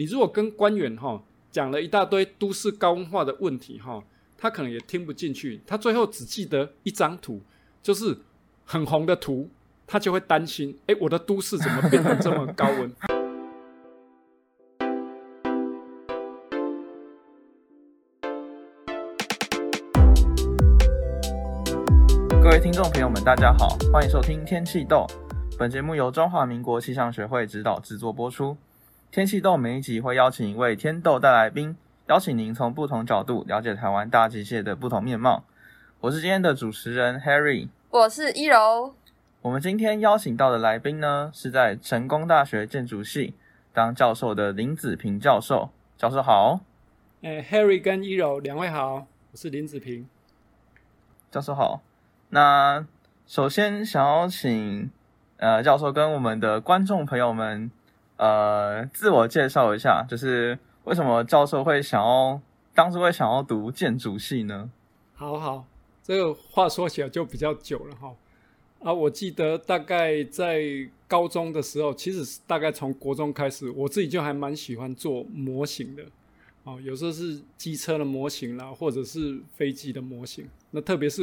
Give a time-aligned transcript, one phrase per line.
[0.00, 4.02] 你如果跟官员哈讲了一大堆都市高温化的问题哈，
[4.38, 7.42] 他可能也听不进去，他最后只记得一张图，
[7.82, 8.16] 就是
[8.64, 9.50] 很红的图，
[9.86, 12.90] 他就会担心，哎，我的都市怎么变得这么高温？
[22.42, 25.06] 各位听众朋友们，大家好，欢迎收听天气豆。
[25.58, 28.56] 本节目由中华民国气象学会指导制作播出。
[29.12, 31.76] 天气豆每一集会邀请一位天豆带来宾，
[32.06, 35.42] 邀请您从不同角度了解台湾大机械的不同面貌。
[35.98, 38.94] 我是今天的主持人 Harry，我是一柔。
[39.42, 43.34] 我们今天邀请到的来宾呢，是在成功大学建筑系
[43.72, 45.70] 当教授的林子平教授。
[45.98, 46.60] 教授好。
[47.22, 50.08] 诶，Harry 跟一柔两位好，我是林子平。
[51.32, 51.82] 教授好。
[52.28, 52.86] 那
[53.26, 54.88] 首先想要请
[55.38, 57.72] 呃教授跟我们的观众朋友们
[58.20, 62.38] 呃自我介绍一下，就是为什么教授会想要
[62.74, 64.70] 当初会想要读建筑系呢？
[65.14, 65.64] 好好，
[66.02, 68.14] 这个话说起来就比较久了哈。
[68.84, 70.62] 啊，我记得大概在
[71.08, 76.02] 高中的时候，其实大概从国中开始，我自己就还蛮喜欢做模型的。
[76.64, 80.46] 哦，有时候是机车的模型啦，或者是飞机的模型。
[80.70, 81.22] 那特别是。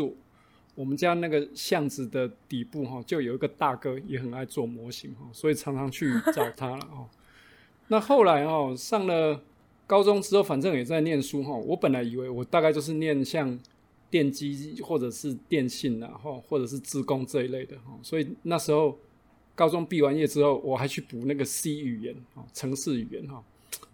[0.78, 7.10] 我们家那个巷子的底部哈，就有一个大哥也很爱做模型哈，所以常常去找他了哦。
[7.90, 9.42] 那后来哦，上了
[9.88, 11.52] 高中之后，反正也在念书哈。
[11.52, 13.60] 我本来以为我大概就是念像
[14.12, 17.98] 电机或者是电信啊，哈，或者是自工这一类的哈。
[18.04, 18.96] 所以那时候
[19.56, 23.44] 高中毕完业之后，我还去补那个 C 语言啊，程式语言哈。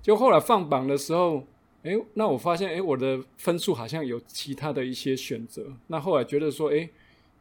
[0.01, 1.45] 就后来放榜的时候。
[1.83, 5.65] 哎，那我发现，哎，我的分数好像有其他的一些选择。
[5.87, 6.89] 那后来觉得说，哎，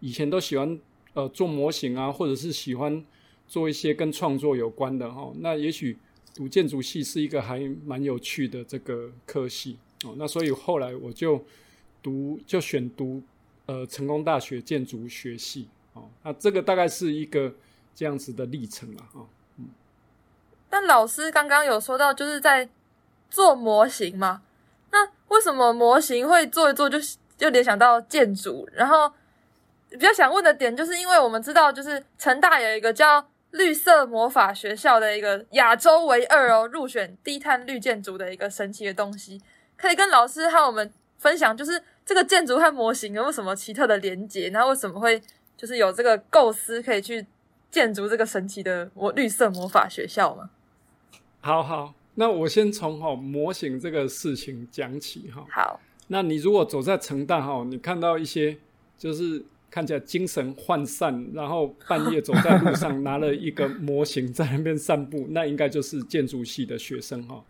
[0.00, 0.76] 以前都喜欢
[1.14, 3.04] 呃做模型啊，或者是喜欢
[3.46, 5.32] 做一些跟创作有关的哈、哦。
[5.38, 5.96] 那也许
[6.34, 10.14] 读建筑系是一个还蛮有趣的这个科系哦。
[10.16, 11.40] 那所以后来我就
[12.02, 13.22] 读就选读
[13.66, 16.10] 呃成功大学建筑学系哦。
[16.24, 17.54] 那这个大概是一个
[17.94, 19.26] 这样子的历程了哈、哦。
[19.58, 19.68] 嗯。
[20.68, 22.68] 但老师刚刚有说到，就是在。
[23.32, 24.42] 做模型吗？
[24.90, 26.98] 那为什么模型会做一做就
[27.38, 28.68] 就联想到建筑？
[28.74, 29.10] 然后
[29.88, 39.40] 比较想问的点，就是因为我们知道，就是成大有一个叫绿色魔法学校的一个亚洲唯二哦，入选低碳绿建筑的一个神奇的东西，
[39.78, 44.50] 可以跟老师和我们分享，就是这个建筑和模型有没有什么奇特的连结？
[44.50, 45.18] 然后为什么会
[45.56, 47.26] 就是有这个构思可以去
[47.70, 50.50] 建筑这个神奇的我绿色魔法学校吗？
[51.40, 51.94] 好好。
[52.14, 55.46] 那我先从哈模型这个事情讲起哈。
[55.50, 58.56] 好，那你如果走在城大哈，你看到一些
[58.98, 67.42] 就是看起来精神涣散，然后半夜走在路上拿了一个模型在那边散步， 那应该就是建筑系的学生哈。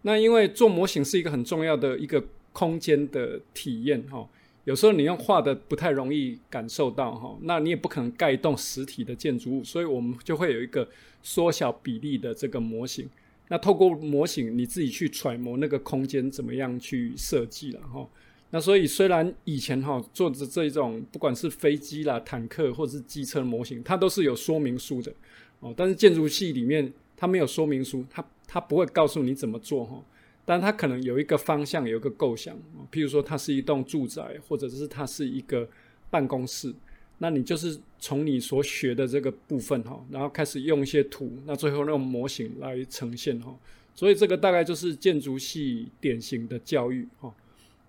[0.00, 4.26] 那因为做模型是一个很重要的一个空间的体验哈，
[4.64, 10.88] 有时候你用画的不太容易感受到哈，那你也不可能盖一栋实体的建筑物，所以我们就会有一个
[11.22, 13.06] 缩小比例的这个模型。
[13.48, 18.08] 那透过模型，你自己去揣摩那个空间怎么样去设计了哈。
[18.50, 25.12] 那所以虽然以前哈做的这种不管是飞机啦、坦克或者是机车模型，它都是有说明书的
[25.60, 25.74] 哦。
[25.76, 30.02] 但是建筑系里面它没有说明书，它它不会告诉你怎么做哈。
[30.44, 32.56] 但它可能有一个方向，有一个构想。
[32.92, 35.68] 譬如说它是一栋住宅，或者是它是一个
[36.08, 36.72] 办公室。
[37.18, 43.56] 那你就是从你所学的这个部分哈，然后开始用一些图，那最后用模型来呈现哈。
[43.94, 47.34] 所以这个大概就是建筑系典型的教育哈。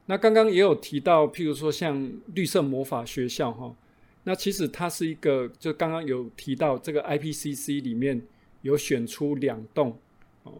[0.05, 3.75] 那刚刚也有提到，譬如说像绿色魔法学校哈，
[4.23, 8.21] 那其实它是一个，就刚刚有提到这个 IPCC 里面
[8.61, 9.99] 有选出两栋
[10.43, 10.53] 哦，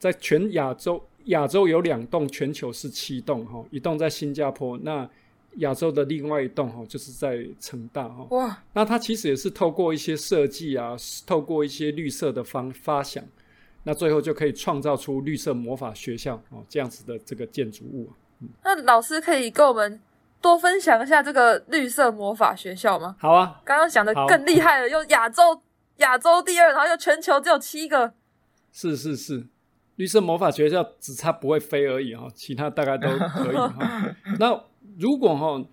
[0.00, 5.08] 在全亚洲，亚洲有两栋，全球是七栋哈，一栋在新加坡那。
[5.58, 8.26] 亚洲的另外一栋哈，就是在成大哈。
[8.30, 8.62] 哇！
[8.72, 10.96] 那它其实也是透过一些设计啊，
[11.26, 13.22] 透过一些绿色的方发想，
[13.82, 18.10] 那最后就可以创造出绿色魔法学校哦这样子的这个建筑物。
[18.40, 18.48] 嗯。
[18.64, 20.00] 那老师可以跟我们
[20.40, 23.16] 多分享一下这个绿色魔法学校吗？
[23.18, 25.60] 好啊，刚刚讲的更厉害了，又亚洲
[25.96, 28.14] 亚洲第二，然后又全球只有七个。
[28.70, 29.46] 是是是，
[29.98, 34.16] 绿色魔法学校只差不会飞而已哈，其他大概都可以哈。
[34.38, 34.64] 那
[34.96, 35.64] 如果哈，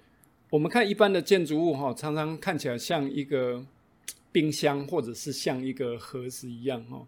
[0.50, 3.64] 我们看一般的建筑物哈，常常看起来像一个
[4.32, 7.06] 冰箱，或者是像一个盒子一样哈。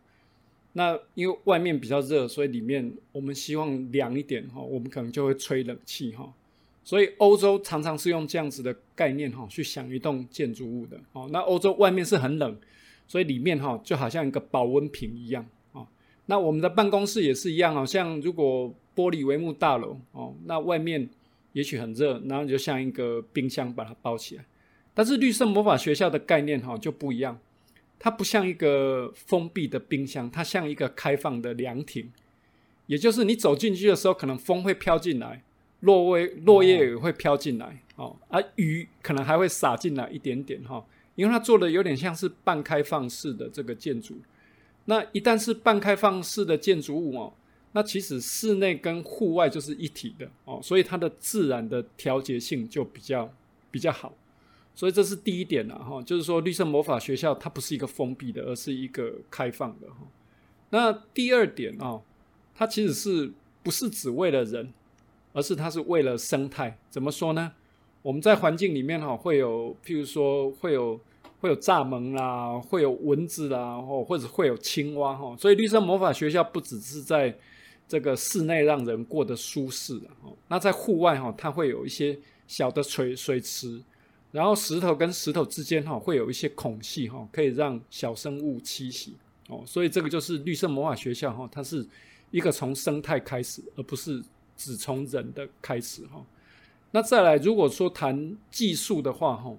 [0.74, 6.32] 那因为外面比较热，所以里面我们希望凉一点哈，我们可能就会吹冷气哈。
[6.84, 11.28] 所以欧洲常常是用这样子的概念哈，去想一栋建筑物的哦。
[11.32, 12.56] 那欧洲外面是很冷，
[13.08, 15.57] 所以里面哈就好像一个保温瓶一样啊。
[16.28, 21.10] 那我们的办公室也是一样，好像如果玻璃帷幕大楼哦，那外面
[21.54, 24.46] 也许很热，然后就像一个冰箱把它包起来。
[24.94, 27.40] 但是绿色魔法学校的概念哈就不一样，
[27.98, 32.12] 它不像一个封闭的冰箱，它像一个开放的凉亭。
[32.88, 35.44] 也就是你走进去的时候，可能风会飘进来，
[35.82, 40.86] 落叶落叶也会飘进来哦，而、啊、雨可能还会洒进来一点点哈，
[41.16, 44.20] 因为它做的有点像是半开放式的这个建筑。
[44.90, 47.34] 那一旦是半开放式的建筑物哦，
[47.72, 53.32] 那其实室内跟户外就是一体的哦，所以它的自然的调节性就比较
[53.72, 54.14] 比较好。
[54.74, 59.98] 所以这是第一点了哈，就是说绿色魔法学校它不是一个封闭的，而是一个开放的哈。
[60.72, 62.02] 那第二点啊。
[62.60, 63.32] 它其实是
[63.62, 64.74] 不是只为了人，
[65.32, 66.76] 而是它是为了生态。
[66.90, 67.52] 怎么说呢？
[68.02, 71.00] 我们在环境里面哈，会有譬如说会有
[71.40, 75.36] 会有蚱蜢啦，会有蚊子啦，或或者会有青蛙哈。
[75.38, 77.38] 所以绿色魔法学校不只是在
[77.88, 82.18] 这个室内让人过得舒适的哈，那在户外哈，它会有一些
[82.48, 83.82] 小的水水池，
[84.32, 89.16] 然后石头跟石头之间哈会有一些孔隙哈，可以让小生物栖息
[89.50, 89.64] 哦。
[89.66, 91.88] 所以这个就是绿色魔法学校哈，它是。
[92.30, 94.22] 一个从生态开始，而不是
[94.58, 96.22] 只从人的开始哈。
[96.92, 99.50] 那再来，如果说谈技术的话哈，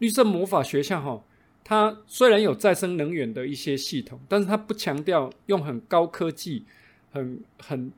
[0.00, 1.22] 绿色魔法学校哈，
[1.64, 6.64] 它虽然有再生能源的一些系统，但是它不强调用很高科技、
[7.10, 7.90] 很很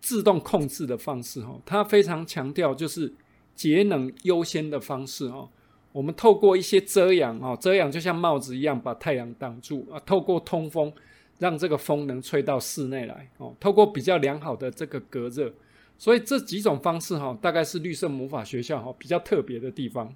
[0.00, 3.12] 自动控制的方式哈，它非常强调就是
[3.54, 5.46] 节能优先的方式哈。
[5.92, 10.92] 我们透过一些遮阳哈，遮阳就像帽子一样把太阳挡住啊，透过通风。
[11.38, 15.52] 让这个风能吹到室内来哦，透过比较良好的这个隔热，
[15.98, 20.10] 所以这几种方式哈，大概是绿色魔法学校哈比较特别的地方。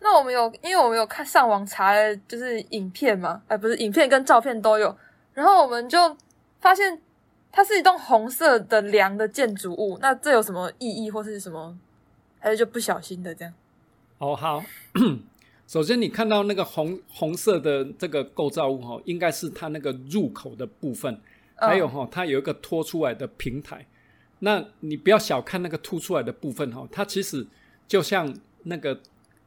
[0.00, 1.94] 那我们有，因为我们有看上网查，
[2.28, 4.96] 就是影片嘛，哎，不是影片跟照片都有，
[5.32, 6.16] 然后我们就
[6.60, 7.00] 发现
[7.50, 11.76] 它是一栋红色的梁的建筑物，那这有什么意义或是什么？
[12.38, 13.54] 还是就不小心的这样？
[14.18, 14.62] 哦，好。
[15.66, 21.20] 首先，你看到那个红红色的这个构造物哈，应该是它那个入口的部分，
[21.56, 23.84] 还有哈，它有一个拖出来的平台。
[24.38, 27.44] 那你不要小看那个凸出来的部分哈，它其实
[27.88, 28.32] 就像
[28.62, 29.00] 那个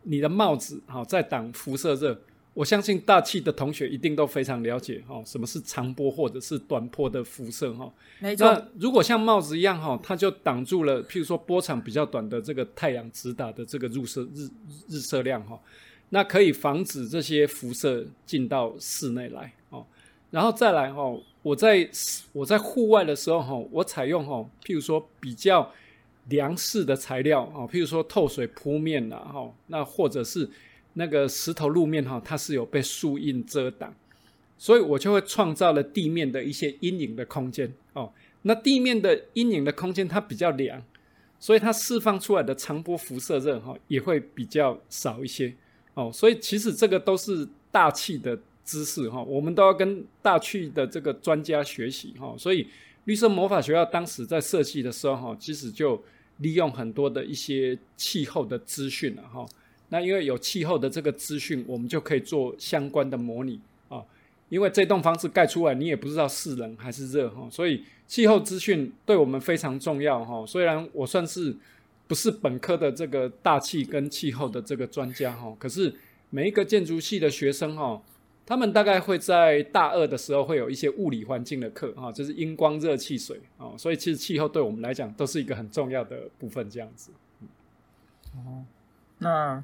[0.03, 2.19] 你的帽子哈，在挡辐射热。
[2.55, 7.89] 我相信大气的同学一定都非常了解哈，什么是长波或者是短波的辐射哈。
[8.19, 8.51] 没错。
[8.51, 14.49] 那如果像帽子一样哈，它就挡住了，譬如说波长比较短的这个太阳直打的这个入射日
[14.89, 15.57] 日射量哈。
[16.09, 19.85] 那可以防止这些辐射进到室内来哦，
[20.31, 21.03] 然后再来哈，
[21.43, 21.87] 我在
[22.33, 25.71] 我在户外的时候哈，我采用哈，譬如说比较
[26.27, 30.47] 凉式的材料啊，譬如说透水铺面呐哈，那或者是
[30.93, 33.93] 那个石头路面哈，它是有被树荫遮挡，
[34.57, 38.11] 所以我就会创造了地面的一些阴影的空间哦。
[38.43, 40.81] 那地面的阴影的空间它比较凉，
[41.39, 45.53] 所以它释放出来的长波辐射热哈也会比较少一些。
[45.93, 52.33] 哦，所以其实这个都是大气的知识哈，我们都要跟大气的这个专家学习哈。
[52.37, 52.67] 所以
[53.09, 55.99] 绿色魔法学校当时在设计的时候哈，其实就
[56.37, 59.43] 利用很多的一些气候的资讯了哈。
[59.89, 64.03] 那因为有气候的这个资讯，我们就可以做相关的模拟啊。
[64.49, 70.45] 因为这栋房子盖出来，你也不知道是冷还是热哈，所以气候资讯对我们非常重要哈。
[70.45, 71.55] 虽然我算是。
[72.07, 75.93] 不是本科的这个大气跟气候的这个专家哈，可是
[76.31, 78.01] 每一个建筑系的学生哈，
[78.49, 87.11] 他们大概会在大二的时候会有一些物理环境的课哈，就是阴光热气水啊，所以其实气候对我们来讲都是一个很重要的部分，这样子。
[88.33, 88.65] 哦，
[89.19, 89.63] 那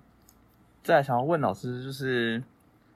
[0.83, 2.43] 再想要问老师，就是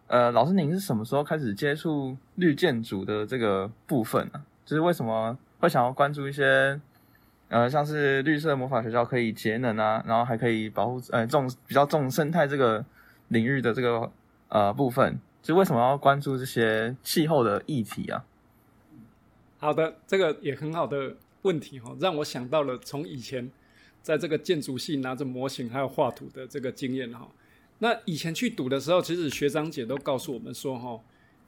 [0.06, 4.46] 呃，老师您是什么时候开始接触绿建筑的这个部分呢？
[4.64, 6.80] 就是为什么会想要关注一些？
[7.48, 12.86] 呃，像是绿色魔法学校可以节能啊，然后还可以保护呃重比较重生态这个
[13.30, 14.12] 领域的这个
[14.50, 18.26] 呃部分，就为什么要关注这些气候的议题啊？
[19.58, 23.50] 好的，这个也很好的问题哈，让我想到了从以前
[24.02, 27.30] 在这个建筑系拿着模型还有画图的这个经验哈。
[27.80, 31.00] 那以前去读的时候，其实学长姐都告诉我们说哈，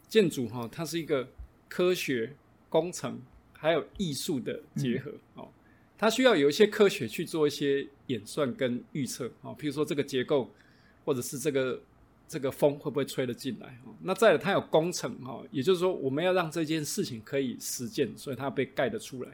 [0.08, 1.28] 建筑哈它是一个
[1.68, 2.36] 科学
[2.70, 3.22] 工程
[3.54, 5.50] 还有艺术的结合哦。
[5.98, 10.50] 它需要有一些科学去做一些演算跟预测啊，譬如说这个结构，
[11.06, 11.80] 或者是这个
[12.32, 13.92] 这个风会不会吹得进来啊？
[14.04, 19.30] 那再来，它有工程哈，也就是说我们要让这件事情可以实践，所以它被盖得出来。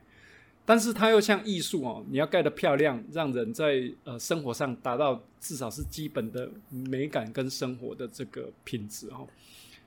[0.66, 9.28] 但是它又像艺术哦，你要盖得漂亮，让人在呃生活上达到至少是基本的美感跟生活的这个品质哦。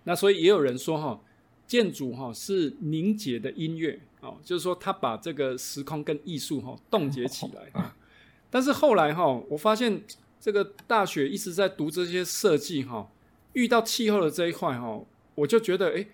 [0.05, 1.21] 那所以也有人说哈，
[1.67, 7.93] 建筑哈是凝结的音乐哦，就是说它把这个时空跟艺术哈冻结起来。
[8.49, 10.01] 但是后来哈，我发现
[10.41, 13.07] 这个大学一直在读这些设计哈，
[13.53, 14.99] 遇到气候的这一块哈，
[15.35, 16.09] 我就觉得诶，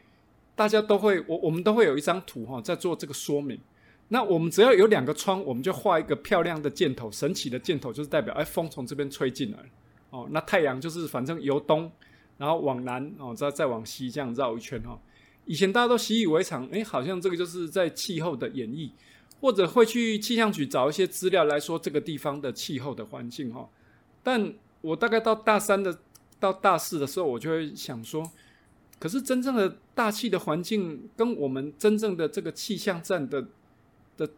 [0.57, 3.59] 大家都会我我们都会有一张图哈，在做这个说明。
[4.09, 9.59] 那我们只要有两个窗，我们就画一个漂亮的箭头，神奇的箭头，就是代表哎，风从这边吹进来
[10.11, 10.27] 哦。
[10.31, 11.91] 那太阳就是反正由东，
[12.37, 14.99] 然后往南哦，再再往西这样绕一圈哈。
[15.45, 18.91] 以前大家都习以为常，哎，好像这个就是在气候的演绎，
[19.41, 23.69] 或者会去气象局找一些资料来说这个地方的气候的环境哈。
[24.27, 25.97] 但我大概到大三的
[26.41, 28.29] 到大四的时候，我就会想说，
[28.99, 33.47] 可是真正的大气的环境跟我们真正的这个气象站的
[34.17, 34.29] 的。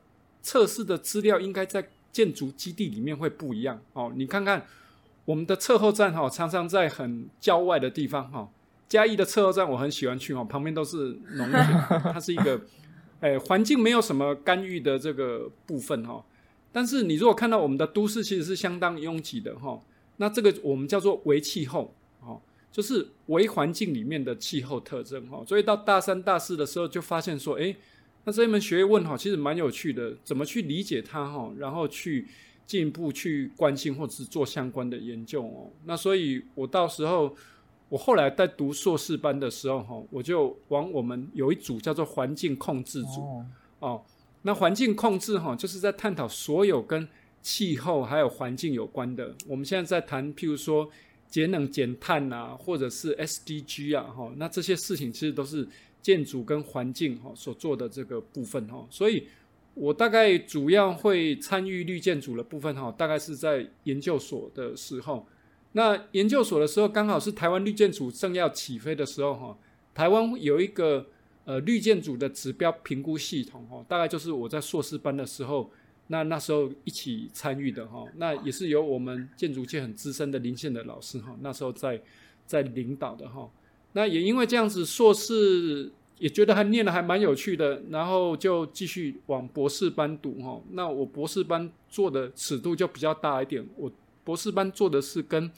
[0.40, 4.12] 测试的资料应该在建筑基地里面会不一样哦。
[4.14, 4.64] 你看看
[5.24, 8.48] 我们的测候站哈，常常在很郊外的地方哈。
[8.88, 11.66] 嘉义的测候站我很喜欢去哦，旁边都是农田，
[12.14, 12.58] 它是一个
[13.20, 16.24] 哎环境没有什么干预的这个部分哈。
[16.78, 19.76] 但是你如果看到我们的都市其实是相当拥挤的哈，
[20.18, 25.42] 那这个我们叫做微气候哦，就是微环境里面的气候特征哈。
[25.44, 27.74] 所以到大三、大四的时候就发现说，诶。
[28.24, 32.28] 那这一门学问哈，其实蛮有趣的，怎么去理解它哈，然后去
[32.64, 35.68] 进一步去关心或者是做相关的研究哦。
[35.84, 37.34] 那所以，我到时候
[37.88, 43.46] 我后来在读硕士班的时候哈，我就往我们有一组叫做环境控制组哦，
[43.80, 44.02] 哦。
[44.42, 47.08] 那环境控制哈，就是在探讨所有跟
[47.42, 49.34] 气候还有环境有关的。
[49.46, 50.88] 我们现在在谈，譬如说
[51.28, 55.68] 节能减碳啊，或者是 SDG 啊哈，那这些事情其实都是。
[56.00, 59.26] 建筑跟环境哈所做的这个部分哈，所以
[59.74, 65.26] 我大概主要会参与绿建筑的部分哈，大概是在研究所的时候。
[65.72, 69.58] 那研究所的时候，刚好是台湾绿建筑正要起飞的时候哈。
[69.92, 71.04] 台湾有一个
[71.48, 75.70] 呃绿建组的指标评估系统哦，大概就是我在硕士班的时候，
[76.08, 78.04] 那那时候一起参与的哈。
[78.16, 82.02] 那也是由我们建筑界很资深的林宪的老师哈，那时候在
[82.44, 83.48] 在领导的哈。
[83.94, 90.60] 那也因为这样子，硕士也觉得还念得还蛮有趣的，然后就继续往博士班读哈。
[90.72, 93.90] 那我博士班做的尺度就比较大一点，我
[94.22, 95.50] 博士班做的是跟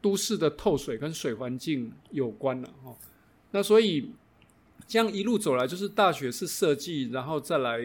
[0.00, 2.96] 都市的透水跟水环境有关了哈。
[3.50, 4.10] 那所以
[4.86, 7.80] 这样一路走来，就是大学是设计，然后再来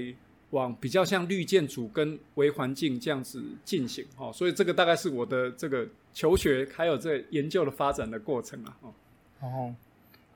[0.52, 4.32] 往比较像绿建筑跟微环境这样子进行哈。
[4.32, 8.94] 所以这个大概是我的这个求学还有这研究的发展的过程了哈。
[9.42, 9.76] 哦，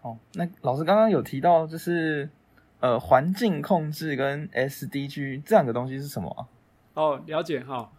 [0.02, 2.30] 好，那老师刚刚有提到，就是
[2.80, 6.48] 呃，环境控制跟 SDG 这两个东西是什么啊？
[6.94, 7.92] 哦，了解哈，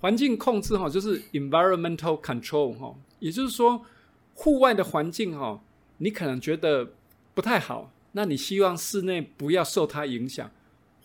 [0.00, 3.84] 环境控制哈，就是 environmental control 哈，也就是说，
[4.34, 5.60] 户外的环境哈，
[5.98, 6.90] 你可能觉得
[7.34, 10.50] 不太好，那你希望室内不要受它影响，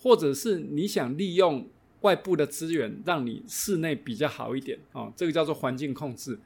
[0.01, 1.67] 或者是你想利用
[2.01, 6.39] 外部的资源，让你室内比较好一点啊，这个叫做环境控制。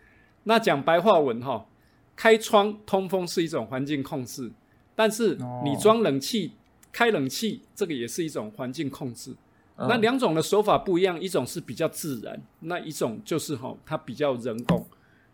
[0.43, 1.67] 那讲白话文哈。
[2.13, 4.51] 开窗通风是一种环境控制，
[4.93, 6.51] 但是你装冷气、
[6.91, 9.33] 开冷气，这个也是一种环境控制。
[9.75, 14.85] 那两种的手法不一样，一种是比较自然，那一种就是哈，它比较人工。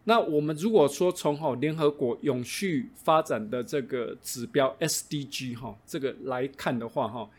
[0.07, 7.29] 那我们如果说从哈联合国永续发展的这个指标 SDG 哈这个来看的话哈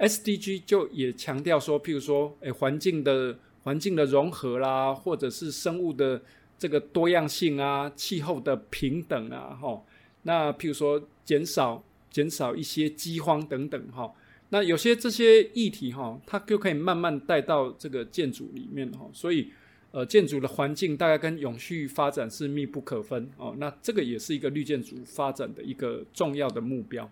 [0.00, 6.20] ，SDG 就也强调说，譬如说，诶，环境的环境的融合啦，或者是生物的。
[6.58, 9.84] 这个多样性啊，气候的平等啊，哈，
[10.22, 14.10] 那譬如说减少减少一些饥荒等等，哈，
[14.48, 19.52] 那有些这些议题哈，它就可以慢慢带到这个建筑里面哈，所以
[19.92, 27.10] 呃，建筑的环境大概跟永续发展是密不可分哦，那这个也是一个绿建筑发展的一个重要的目标。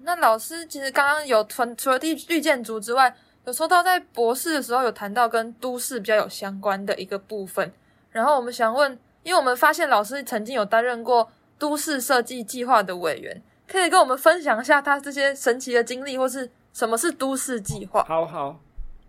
[0.00, 3.16] 那老师其实刚刚有除除了绿绿建筑之外，
[3.46, 7.72] 有说到在博士的时候有谈到跟都市比较有相关的一个部分。
[8.10, 11.28] 然后我们想问，因为我们发现老师曾经有担任过
[11.58, 18.04] 都市设计计划的委员，可以跟我们分享一下他这些神奇的经历，或是什么是都市计划？
[18.04, 18.60] 好好，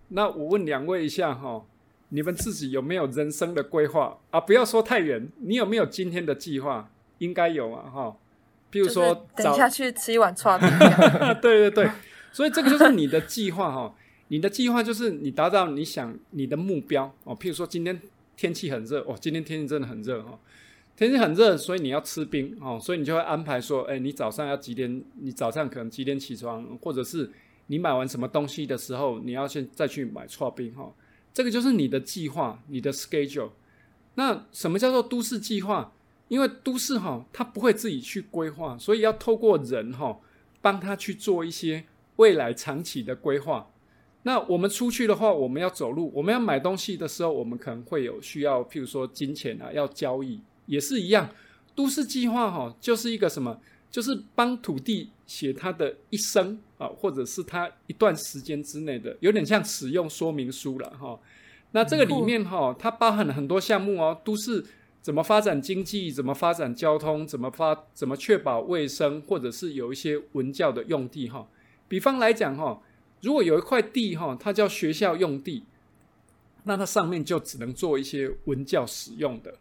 [0.08, 1.64] 那我问两位一下哈，
[2.10, 4.40] 你们自己有没有人生的规划啊？
[4.40, 6.90] 不要说太远，你有没有今天的计划？
[7.20, 8.18] 应该有啊哈。
[8.72, 10.60] 譬如说，等一下去吃一碗串。
[11.42, 11.90] 对对对，
[12.32, 13.96] 所以这个就是你的计划哈。
[14.28, 17.36] 你的计划就是你达到你想你的目标哦。
[17.38, 18.02] 譬如说今天。
[18.38, 20.38] 天气很热哦，今天天气真的很热哦。
[20.98, 25.02] 天气很热，所以你要吃冰哦，所以你就会安排说，哎，你早上要几点？
[25.22, 26.78] 你早上可能几点起床？
[26.82, 27.32] 或者是
[27.68, 30.92] 你买完什么东西的时候，你要先再去买剉冰哈。
[31.36, 33.50] 这个就是你的计划，你的 schedule。
[34.14, 35.92] 那什么叫做都市计划？
[36.30, 40.18] 因为都市哈，它不会自己去规划，所以要透过人哈，
[40.62, 41.84] 帮他去做一些
[42.16, 43.70] 未来长期的规划。
[44.24, 51.30] 那我们出去的话，我们要走路，我们要买东西的时候，我们可能会有需要，譬如说金钱啊，要交易，也是一样。
[51.76, 53.60] 都市计划哈，就是一个什么？
[53.96, 61.18] 就是帮土地写它的一生啊，或者是它一段时间之内的，有点像使用说明书了哈。
[61.72, 64.66] 那这个里面哈，它包含了很多项目哦，都市
[65.02, 71.48] 怎么发展经济，怎么发展交通，怎么发，怎么确保卫生，或者是有一些文教的用地哈。
[71.88, 72.82] 比方来讲哈。
[73.22, 75.64] 如果有一块地哈，它叫学校用地，
[76.66, 79.56] 那它上面就只能做一些文教使用的。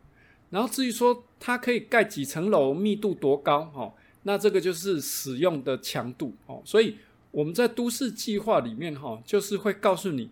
[0.51, 3.95] 然后至于说它可以盖几层楼，密度多高哈，
[4.25, 6.61] 那这个就是使用的强度哦。
[6.65, 6.97] 所以
[7.31, 10.31] 我们在都市计划里面哈，就是会告诉你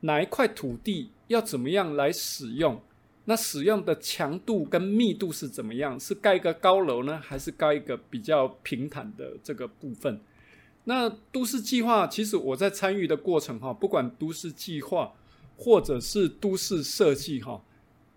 [0.00, 2.82] 哪一块土地要怎么样来使用，
[3.26, 5.98] 那使用的强度跟密度是怎么样？
[5.98, 10.20] 是盖一个高楼呢，还是盖一个比较平坦的这个部分？
[10.84, 15.12] 那都市计划，其实我在参与的过程哈，不管都市计划
[15.56, 17.62] 或者是都市设计哈，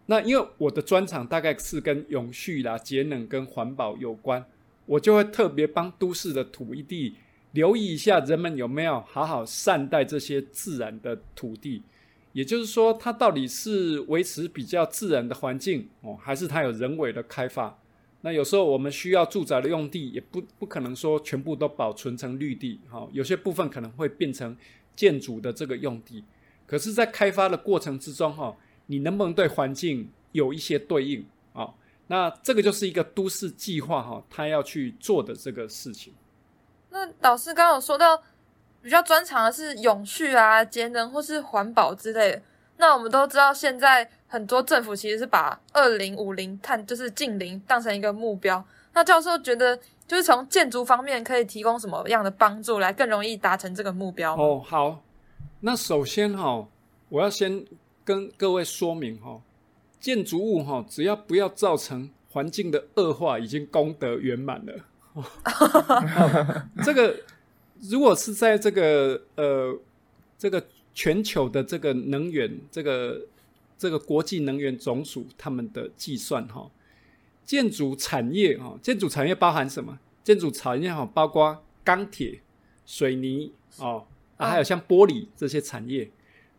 [0.06, 4.44] 那因为我的专长大概是跟永续啦、节能跟环保有关，
[4.86, 7.16] 我就会特别帮都市的土地
[7.52, 11.84] 留意一下，人们有没有好好善待这些自然的土地，
[12.32, 17.80] 也就是说，它到底是维持比较自然的环境哦，还是它有人为的开发？
[18.22, 24.56] 那有时候我们需要住宅的用地，也不不可能说全部都保存成绿地，哈，有些部分可能会变成
[24.96, 26.24] 建筑的这个用地。
[26.66, 28.56] 可是，在开发的过程之中，哈，
[28.88, 31.70] 你能不能对环境有一些对应啊？
[32.08, 36.14] 那这个就是一个都市计划，哈，他要去做的这个事情。
[36.90, 38.22] 那老师刚刚有说到
[38.82, 42.42] 比较专长的是永续啊、节能或是环保之类的。
[42.78, 44.10] 那我们都知道现在。
[44.34, 48.66] 很多政府其实是把二零五零碳就是净零当成一个目标。
[48.92, 54.34] 那教授觉得，就是从建筑方面可以提供什么样的帮助，来更容易达成这个目标？
[54.36, 55.04] 哦，好。
[55.60, 56.68] 那首先哈，
[57.10, 57.64] 我要先
[58.04, 59.40] 跟各位说明哈，
[60.04, 64.74] 建筑物哈，只要不要造成环境的恶化，已经功德圆满了。
[66.84, 67.16] 这个
[67.80, 69.80] 如果是在这个呃
[70.38, 73.22] 这个全球的这个能源这个。
[73.76, 76.72] 这个国际能源总署他们的计算哈，
[77.44, 80.00] 建筑产业哈，建筑产业包含什么？
[80.24, 82.40] 建筑产业哈，包括钢铁、
[82.86, 84.06] 水泥哦，
[84.38, 86.10] 啊，还有像玻璃这些产业，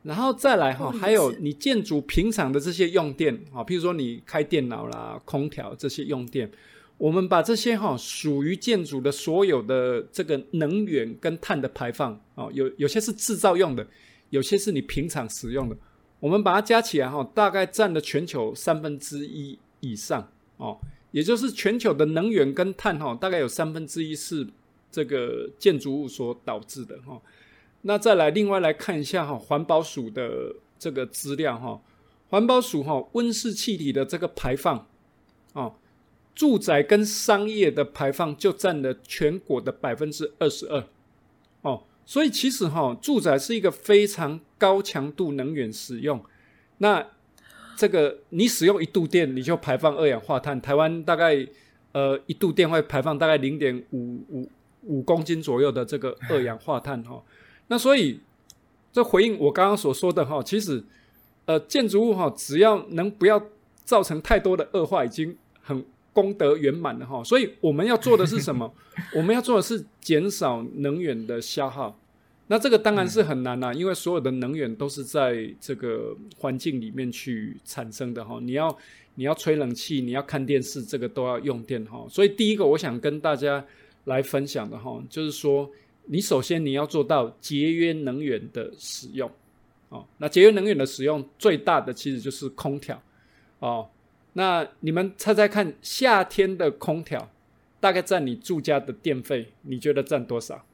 [0.04, 6.50] 然后再来哈，还有你建筑平常的这些用电啊，譬如说你开电脑啦、空调这些用电，
[6.98, 13.86] 我们把这些哈属于建筑的所有的这个能源跟碳的排放哦，有有些是制造用的，
[14.28, 15.76] 有些是你平常使用的。
[16.20, 20.78] 我们把它加起来哈，大概占了全球三分之一以上哦，
[21.12, 24.46] 也就是全球的能源跟碳哈，大概有三分之一是
[24.92, 27.18] 这个建筑物所导致的哈。
[27.86, 31.80] 那再来另外来看一下哈，环保署的这个资料哈，
[32.28, 34.86] 环保署哈温室气体的这个排放
[35.52, 35.74] 哦，
[36.34, 40.84] 住宅跟商业的排放就占了全国的百分之二十二
[41.60, 41.84] 哦。
[42.06, 46.24] 所以其实哈，住宅是一个非常高强度能源使用。
[46.78, 47.06] 那
[47.76, 50.58] 这个你使用一度电，你就排放二氧化碳。
[50.58, 51.46] 台湾大概
[51.92, 54.50] 呃一度电会排放大概零点五五
[54.82, 57.22] 五公斤左右的这个二氧化碳哈。
[57.68, 58.20] 那所以
[58.92, 60.84] 这回应我刚刚所说的哈，其实
[61.46, 63.42] 呃建筑物哈，只要能不要
[63.84, 65.84] 造成太多的恶化，已经很。
[66.14, 68.72] 功德圆满了哈，所以我们要做的是什么？
[69.16, 71.98] 我们要做的是减少能源的消耗。
[72.46, 78.38] 那这个当然是很难啦，因为所有的能源都是在这个环境里面去产生的哈。
[78.40, 78.78] 你要
[79.16, 82.06] 你要吹冷气，你要看电视，这个都要用电哈。
[82.08, 83.66] 所以第一个我想跟大家
[84.04, 85.68] 来分享的哈，就是说
[86.06, 89.30] 你首先你要做到节约能源的使用
[89.88, 90.06] 哦。
[90.18, 93.02] 那节约能源的使用最大的其实就是空调
[93.58, 93.88] 哦。
[94.34, 97.30] 那你们猜猜看，夏天的空调
[97.80, 100.64] 大概占你住家的电费，你觉得占多少？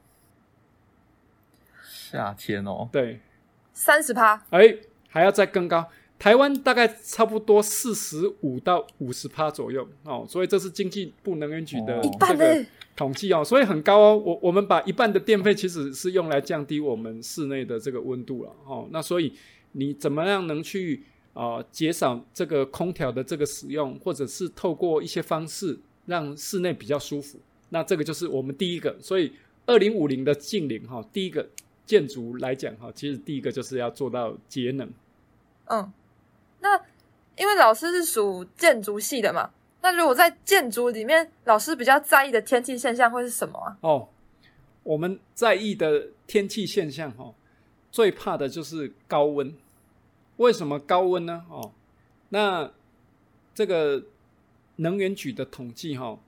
[1.84, 3.20] 夏天哦，对，
[3.72, 4.42] 三十趴。
[4.50, 5.88] 哎，还要再更高。
[6.18, 12.66] 台湾大概差不多四十五到五十趴左右哦，所以这是经济部能源局的这个
[12.96, 14.16] 统计哦，所以很高哦。
[14.16, 18.88] 我我们把一半的电费其实是用来降低我们室内的这个温度了哦。
[18.90, 19.33] 那所以
[19.72, 21.05] 你怎么样能去？
[21.33, 27.38] 啊、减少这个空调的这个使用，或者是透过一些方式让室内比较舒服。
[27.68, 28.94] 那这个就是我们第一个。
[29.00, 29.33] 所以，
[29.64, 31.48] 二零五零的净零哈，第一个
[31.87, 34.90] 建筑来讲哈，其实第一个就是要做到节能。
[35.66, 35.90] 嗯，
[36.59, 36.76] 那
[37.38, 39.50] 因为老师是属建筑系的嘛，
[39.82, 43.76] 那如果在建筑里面，老师比较在意的天气现象会是什么啊？
[43.80, 44.08] 哦，
[44.82, 47.34] 我们在意的天气现象、哦，
[47.90, 49.54] 最怕的就是高温。
[50.36, 51.46] 为什么高温呢？
[51.48, 51.72] 哦，
[52.28, 52.70] 那
[53.54, 54.04] 这个
[54.76, 56.18] 能源局的统计哈、哦，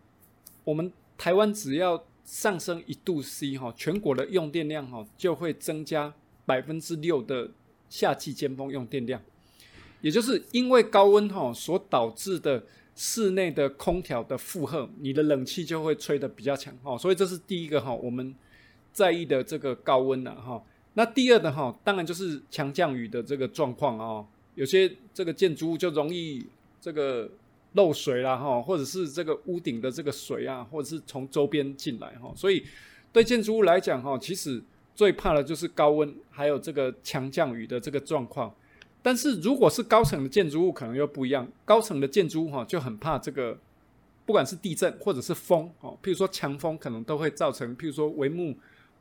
[0.65, 6.15] 我们台湾只要上升一度 C 哈，全国的用电量哈就会增加
[6.47, 7.51] 百分之六的
[7.91, 9.21] 夏季尖峰用电量，
[10.01, 12.65] 也就是因为高温哈所导致的。
[12.95, 18.35] 室内的空调的负荷，你的冷气就会吹得比较强哈，所以这是第一个哈，我们
[18.93, 20.63] 在意的这个高温了哈。
[20.95, 24.25] 那第二的哈，当然就是强降雨的这个状况啊，
[24.55, 26.47] 有些这个建筑物就容易
[26.81, 27.31] 这个
[27.73, 32.63] 漏水啦哈，或者是这个屋顶的这个水啊，或者是从周边进来哈，所以
[33.11, 34.63] 对建筑物来讲哈，其实
[34.95, 38.55] 最怕的就是高温，还有这个强降雨的这个状况。
[39.05, 41.49] 但是如果是高层的建筑物，可能又不一样。
[41.65, 43.59] 高层的建筑物哈，就很怕这个，
[44.25, 48.55] 不管是地震或者是风哦，譬如说强风，可能都会造成譬如说帷幕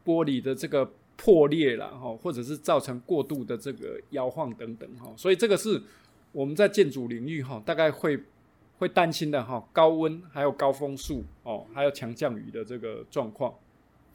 [0.04, 5.14] 玻璃的这个破裂了哈，或者是造成过度的这个摇晃等等哈。
[5.16, 5.80] 所以这个是
[6.32, 8.20] 我们在建筑领域哈，大概会
[8.80, 13.54] 会担心的哈，高温还有高风速哦，还有强降雨的这个状况。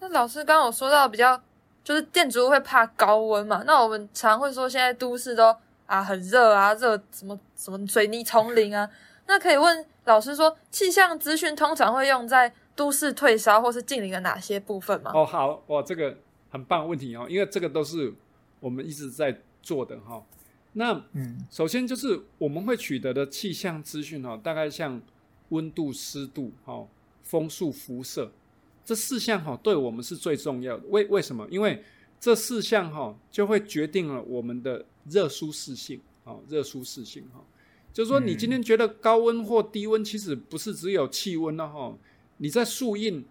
[0.01, 1.41] 那老师刚刚有说到比较，
[1.85, 3.63] 就是建筑物会怕高温嘛？
[3.65, 5.55] 那我们常会说现在都市都。
[5.87, 8.89] 啊，很热啊，热什么什么水泥丛林啊？
[9.27, 15.11] 那可以问老师说，气象资讯通常会用在都市退烧或是近邻的哪些部分吗？
[15.15, 16.17] 哦，好，哇，这个
[16.51, 18.13] 很棒的问题哦，因为这个都是
[18.61, 20.25] 我们一直在做的哈、哦。
[20.75, 25.01] 那嗯，首先就是我们会取得的气象资讯哈，大概像
[25.49, 26.87] 温度、湿度、哈
[27.23, 28.31] 风速、辐射
[28.85, 30.85] 这四项哈，对我们是最重要的。
[30.89, 31.47] 为为什么？
[31.51, 31.83] 因为
[32.21, 34.85] 这四项哈就会决定了我们的。
[35.09, 37.41] 热舒适性，啊，热舒适性，哈，
[37.93, 41.97] 就是说，你今天觉得高温或低温，其实不是只有气温了，哈，
[42.39, 43.25] 你在树荫，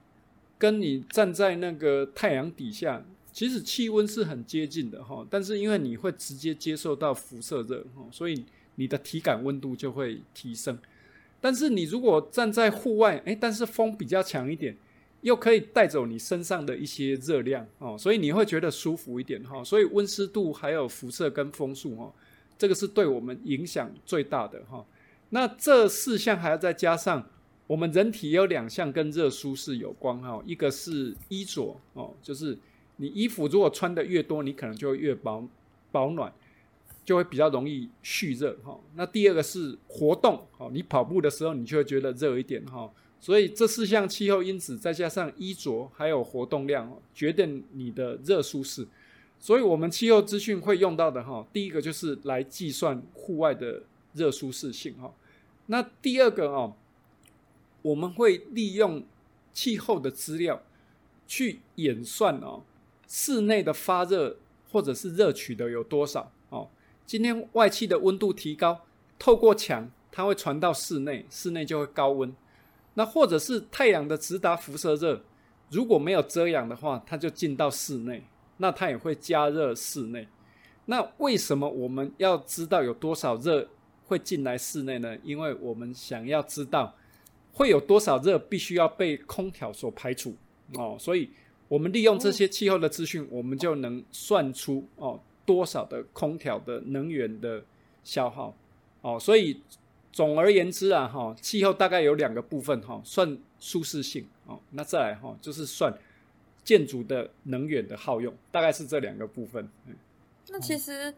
[0.57, 8.45] 跟你站在那个太阳底下，其实气温是很接近的，哈，但是因为你会直接接受到辐射热，哈，所以
[8.75, 10.79] 你的体感温度就会提升。
[11.41, 14.77] 但是你如果站在户外，诶，但是风比较强一点。
[15.25, 19.63] 又可以带走你身上的一些热量哦，所以你会觉得舒服一点哈。
[19.63, 22.13] 所以温湿度还有辐射跟风速哈，
[22.59, 24.85] 这个是对我们影响最大的哈。
[25.31, 27.27] 那这四项还要再加上，
[27.65, 32.55] 我们人体有两项跟热舒适有关哈，一个是衣着哦，就是
[32.97, 35.43] 你衣服如果穿得越多，你可能就会越保
[35.91, 36.31] 保暖，
[37.03, 38.79] 就会比较容易蓄热哈。
[38.93, 42.91] 那第二个是活动哦，你跑步的时候你就会觉得热一点哈。
[43.25, 48.88] 所以这四项气候因子再加上衣着还有活动量，决定你的热舒适。
[49.39, 53.81] 所以我们气候资讯会用到的哈，第一个就是来计算户外的
[54.13, 55.11] 热舒适性哈。
[55.65, 56.75] 那第二个哦，
[57.81, 59.03] 我们会利用
[59.51, 60.61] 气候的资料
[61.25, 62.61] 去演算哦，
[63.07, 64.38] 室内的发热
[64.71, 66.69] 或者是热取得有多少哦。
[67.07, 68.81] 今天外气的温度提高，
[69.17, 72.31] 透过墙它会传到室内，室内就会高温。
[72.97, 75.21] 那或者是太阳的直达辐射热，
[75.69, 78.23] 如果没有遮阳的话，它就进到室内，
[78.58, 80.27] 那它也会加热室内。
[80.86, 83.67] 那为什么我们要知道有多少热
[84.05, 85.17] 会进来室内呢？
[85.23, 86.95] 因为我们想要知道
[87.51, 90.34] 会有多少热必须要被空调所排除
[90.75, 91.29] 哦，所以
[91.67, 97.62] 我们利用这些气候的资讯，我们就能算出哦多少的空调的能源的
[98.03, 98.55] 消耗
[99.01, 99.62] 哦，所以。
[100.15, 105.93] 总而言之啊，哈，气候大概有两个部分，哈，算舒适性，哦，那再来哈，就是算
[106.63, 109.67] 建筑的能源的耗用，大概是这两个部分。
[110.47, 111.13] 那其实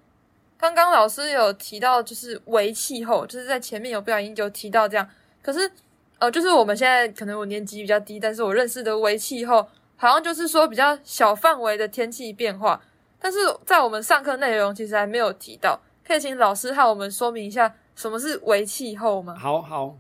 [0.58, 5.08] 刚刚老师有提到，就是微气候，就是在前面有不小心就提到这样。
[5.44, 5.72] 可是，
[6.18, 9.62] 呃，就是我们现在可能我年纪比较低，但是我认识的微气候，
[9.96, 12.82] 好像就是说比较小范围的天气变化。
[13.20, 17.76] 但是在我们上课内容其实还没有提到，可以请老师和我们说明一下。
[17.98, 19.36] 什么是微气候吗？
[19.36, 19.98] 好好，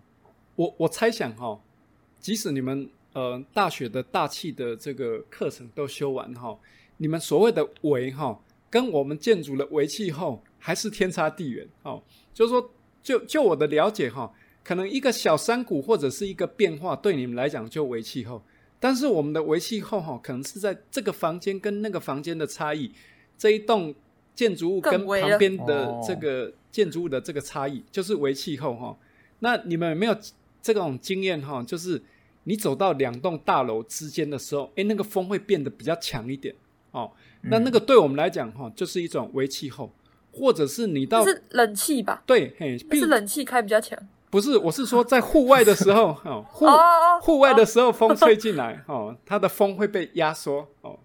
[0.55, 1.59] 我我猜想哈，
[2.19, 6.55] 即使你们呃大学的大气的这个课程都修完哈，
[6.97, 11.99] 你们所谓的微哈，跟我们建筑的微气候还是天差地远哦。
[12.35, 12.69] 就是说，
[13.01, 14.31] 就就我的了解哈，
[14.63, 18.39] 可能一个小山谷或者是一个变化，对你们来讲就微气候，
[18.79, 22.91] 但是我们的微气候哈，可能是在这个房间跟那个房间的差异，
[23.39, 23.95] 这一栋
[24.35, 26.53] 建筑物跟旁边的这个。
[26.77, 28.95] 建筑物的这个差异就是微气候哈，
[29.39, 30.15] 那你们有没有
[30.61, 31.63] 这种经验哈？
[31.63, 31.99] 就是
[32.43, 36.53] 你走到两栋大楼之间的时候，诶，那个风会变得比较强一点
[36.91, 37.11] 哦。
[37.49, 39.91] 那那个对我们来讲哈，就是一种微气候，
[40.31, 42.21] 或者是你到是冷气吧？
[42.27, 43.97] 对，嘿，是冷气开比较强？
[44.29, 46.67] 不不是，我是说在户外的时候， 哦，户
[47.21, 50.99] 户外的时候风吹进来，哦，它的风会被压缩，哦，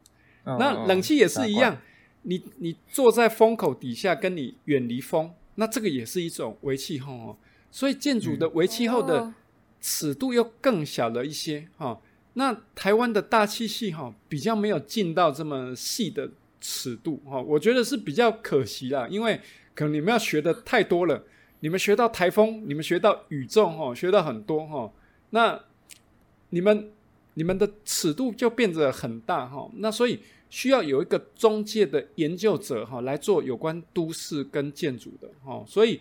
[0.44, 1.78] 那冷气也是一样，
[2.22, 7.36] 你你坐在风口底下，跟你远离风，那这个也是一种微气候哦。
[7.70, 9.32] 所以建筑的微气候的
[9.80, 12.00] 尺度又更小了一些，哈。
[12.34, 16.30] 那台湾的大气系哈比较没有进到这么细的
[16.62, 19.38] 尺度哈，我觉得是比较可惜啦，因为
[19.74, 21.24] 可能你们要学的太多了，
[21.60, 24.90] 你们学到台风，你们学到宇宙哈，学到很多哈，
[25.28, 25.60] 那
[26.48, 26.90] 你们
[27.34, 30.20] 你们的尺度就变得很大哈，那所以
[30.52, 35.98] 需要有一个中介的研究者哈来做有关都市跟建筑的哈，所以。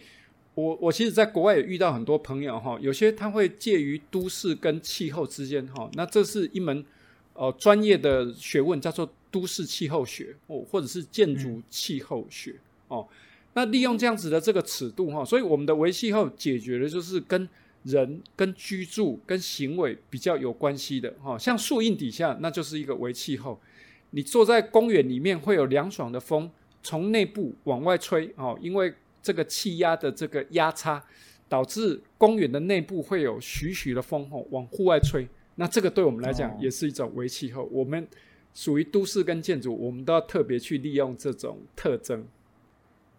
[0.53, 6.85] 我我其实在国外也遇到很多朋友哈，有些他会介于都市跟气候之间哈，那这是一门
[7.33, 12.53] 呃专业的学问，叫做都市气候学哦，或者是建筑气候学
[12.89, 13.07] 哦。
[13.53, 17.47] 那利用这样子的这个尺度哈，所以我们的微气候解决的就是跟
[17.83, 23.57] 人、跟居住、跟行为比较有关系的哈，像树荫底下那就是一个微气候，
[24.11, 26.49] 你坐在公园里面会有凉爽的风
[26.81, 28.93] 从内部往外吹哦，因为。
[29.23, 30.99] 这个气压的这个压差，
[31.47, 35.27] 导致公园的内部会有徐徐的风吼往户外吹。
[35.57, 37.69] 那这个对我们来讲也是一种微气候。
[37.71, 38.07] 我们
[38.55, 42.25] 属于都市跟建筑，我们都要特别去利用这种特征。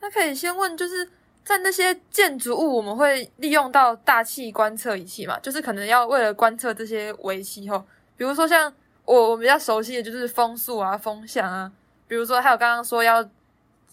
[0.01, 1.09] 那可以先问，就是
[1.45, 5.39] 在那些建筑物，我们会利用到大气观测仪器嘛？
[5.39, 7.79] 就是可能要为了观测这些微气候，
[8.17, 8.75] 比如说像
[9.05, 11.73] 我我比较熟悉的就是风速啊、风向啊，
[12.09, 13.29] 比如说还有刚刚说要。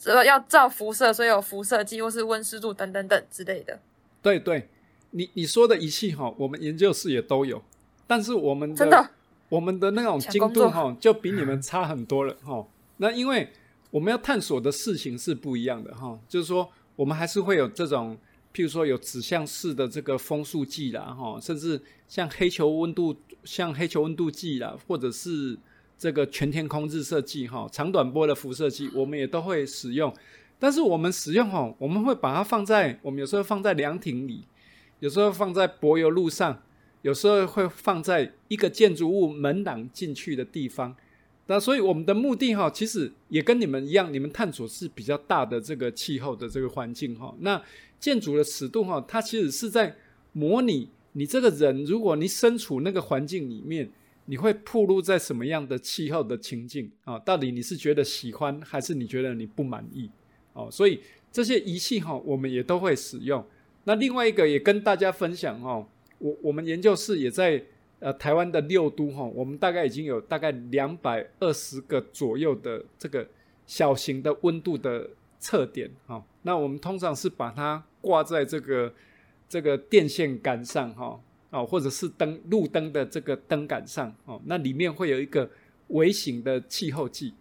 [0.05, 3.77] 呃，要照辐射，所以有辐射计或是温湿度等等等之类的。
[4.21, 4.69] 对对，
[5.11, 7.61] 你你说的仪器哈，我们研究室也都有，
[8.07, 9.09] 但是我们的
[9.49, 12.65] 我们的那种精度哈，就比你们差很多了哈。
[12.95, 13.51] 那因为
[13.91, 18.17] 我们要探索的事情是不一样的哈，就是说我们还是会有这种，
[18.59, 25.57] 譬如说有指向式的这个风速计啦哈，甚至像黑球温度，像黑球温度计啦，或者是。
[26.01, 30.13] 这个全天空日射计哈，长短波的辐射计，我们也都会使用。
[30.57, 34.45] 但是我们使用哈，我们会把它放在我们有时候放在凉亭里，
[35.01, 36.57] 有时候放在柏油路上，
[37.01, 40.95] 有时候会放在一个建筑物门廊进去的地方。
[41.49, 47.35] 那所以我们的目的哈，其实也跟你们一样，你们探索是比较大的这个气候的这个环境哈。
[47.39, 47.61] 那
[47.99, 49.93] 建筑的尺度哈，它其实是在
[50.31, 53.89] 模拟你这个人，如果你身处那个环境里面。
[54.31, 57.17] 你会暴露在什么样的气候的情境啊？
[57.17, 60.07] 到底你是觉得喜欢，还是你觉得你不满意？
[60.53, 60.99] 哦，所以
[61.31, 63.43] 这些仪器哈，我们也都会使用。
[63.85, 65.83] 那另外一个也跟大家分享哈，
[66.19, 67.59] 我我们研究室也在
[67.99, 73.27] 呃台湾的六都哈，我们大概已经有大概两百二十个左右的这个
[73.65, 75.09] 小型的温度的
[75.39, 76.23] 测点哈。
[76.41, 78.93] 那我们通常是把它挂在这个
[79.47, 81.19] 这个电线杆上哈。
[81.51, 85.49] 啊，或者是灯路灯的这个灯杆上哦，那里面会有一个
[85.87, 87.33] 微型的气候计。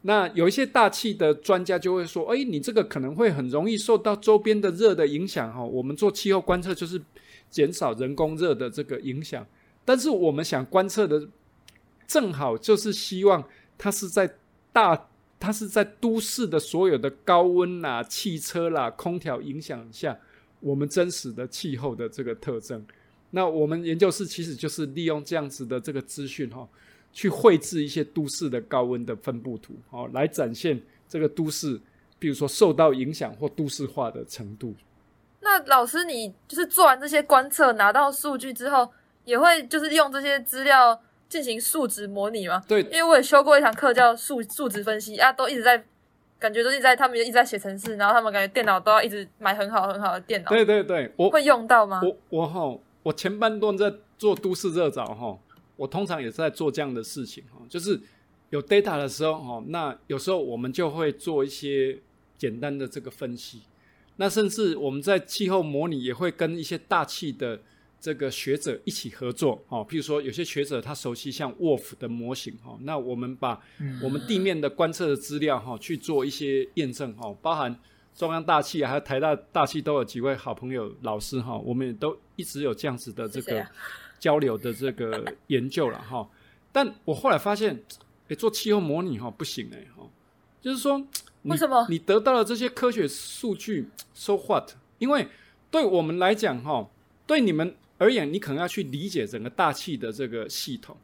[0.00, 7.00] 那有一些大气的专家就会说：“哎，你这个可能会很容易受到周边的热的影响哈。”我们做气候观测就是
[7.50, 9.46] 减少人工热的这个影响。
[9.84, 11.28] 但是我们想观测的，
[12.06, 13.42] 正好就是希望
[13.76, 14.36] 它是在
[14.72, 15.08] 大，
[15.40, 20.16] 它是在都市的所有的高温啦、汽车啦、空调影响下，
[20.60, 22.84] 我们真实的气候的这个特征。
[23.30, 26.68] 那我们研究室其实就是利用这样子的这个资讯哈，
[27.12, 31.80] 去绘制一些都市的高温的分布图，哦，来展现这个都市，
[32.18, 34.74] 比如说受到影响或都市化的程度。
[35.40, 38.88] 那老师，你就是做完这些观测，拿到数据之后，
[39.24, 42.62] 也会就是用这些资料进行数值模拟嘛？
[42.68, 45.84] 对，因为我也修过一堂课叫数数值分析啊，都一直在
[46.38, 50.48] 感觉都一直在他们一直在写程式，然后他们感觉电脑都要一直买很好很好的电脑。
[50.48, 52.00] 对对对，我会用到吗？
[52.02, 52.78] 我我哈。
[53.04, 55.36] 我前半段在做都市热岛哈，
[55.74, 58.00] 我通常也是在做这样的事情哈，就是
[58.50, 61.98] 有 data 的时候哈，那有时候我们就会做一些
[62.38, 63.62] 简单的这个分析，
[64.18, 67.58] 那甚至我们在气候模拟也会跟一些大气的
[68.02, 73.58] 这个学者一起合作哈，譬如说有些学者他熟悉像 WRF 的模型哈，那我们把
[74.02, 77.78] 我们地面的观测的资料哈去做一些验证哈，包含。
[78.14, 83.66] 中央大气还有台大大气都有几位好朋友老师哈，我们也都一直有这样子的这个
[84.18, 86.28] 交流的这个研究了哈。
[86.70, 87.82] 但我后来发现，
[88.28, 90.06] 诶，做气候模拟哈不行诶哈，
[90.60, 91.02] 就是说，
[91.44, 91.86] 为什么？
[91.88, 94.72] 你得到了这些科学数据，so what？
[94.98, 95.26] 因为
[95.70, 96.86] 对我们来讲哈，
[97.26, 100.96] 对你们而言，你可能要去理解整个大气的这个系统，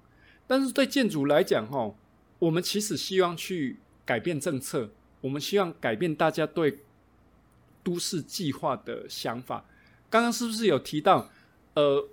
[0.47, 1.95] 但是对建筑来讲哈，
[2.39, 6.81] 我们其实希望去改变政策，我们希望改变大家对。
[7.85, 9.65] 都市计划的想法，
[10.11, 11.31] 刚刚是不是有提到，
[11.73, 12.07] 呃，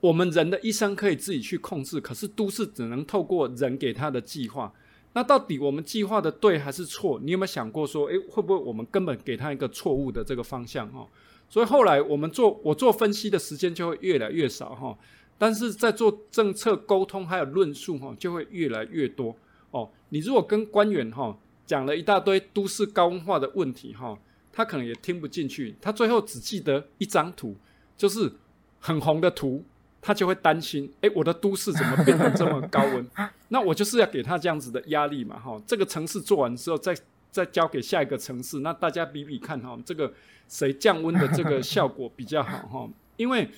[0.00, 4.72] 我们人的一生可以自己去控制，可是都市只能透过人给他的计划。
[5.12, 7.20] 那到底我们计划的对还是错？
[7.22, 10.90] 你有没有想过说，诶，会不会我们根本给他一个错误的这个方向？
[10.90, 11.06] 哈，
[11.52, 14.96] 所以后来我们做我做分析的时间就会越来越少，哈。
[15.36, 19.36] 但是在做政策沟通还有论述，哈，就会越来越多。
[19.70, 21.36] 哦，你如果跟官员，哈，
[21.66, 24.18] 讲了一大堆都市高温化的问题，哈，
[24.50, 27.54] 他可能也听不进去，他最后只记得一张图，
[27.98, 28.32] 就是
[28.80, 29.62] 很红的图。
[30.04, 33.08] 他就会担心，诶，我的都市怎么变成这么高温？
[33.50, 35.62] 那我就是要给他这样子的压力嘛，哈。
[35.64, 36.92] 这个城市做完之后，再
[37.32, 40.12] 再交给下一个城市，那大家比比看，哈，这个
[40.46, 42.88] 谁降温的这个效果比较好，哈。
[43.16, 43.48] 因为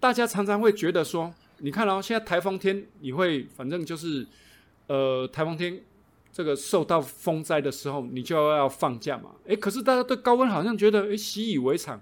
[0.00, 4.26] 大家常常会觉得说，你看哦，现在台风天，你会反正就是，
[4.86, 5.80] 呃，台风天
[6.32, 9.30] 这个受到风灾的时候，你就要放假嘛。
[9.44, 12.00] 诶，可是大家对高温好像觉得诶习以为常，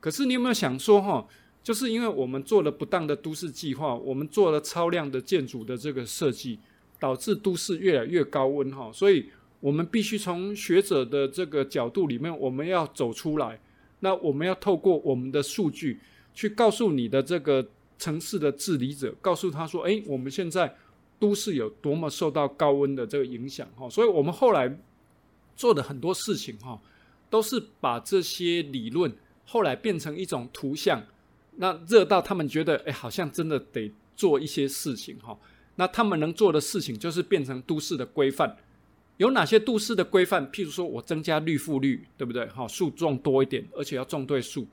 [0.00, 1.26] 可是你有没有想说，哈？
[1.62, 6.58] 就是因为我们做了不当的都市计划，我们做了超量的建筑的这个设计，
[6.98, 9.30] 导致都市越来越高温哈，所以
[9.62, 13.60] 我们必须从学者的这个角度里面，我们要走出来。
[14.00, 16.00] 那我们要透过我们的数据
[16.34, 17.64] 去告诉你的这个
[17.96, 20.74] 城市的治理者，告诉他说：“诶，我们现在
[21.20, 24.76] 都市有多么受到高温的这个影响哈。”所以，我们后来
[25.54, 26.76] 做的很多事情哈，
[27.30, 29.14] 都是把这些理论
[29.46, 31.00] 后来变成一种图像。
[31.58, 35.38] 那热到他们觉得，哎，好像真的得做一些事情哈。
[35.76, 38.56] 那他们能做的事情就是变成都市的规范。
[39.22, 40.44] 有哪些都市的规范？
[40.50, 42.44] 譬如说我增加绿覆率，对不对？
[42.46, 44.66] 哈，树种多一点，而且要种对树。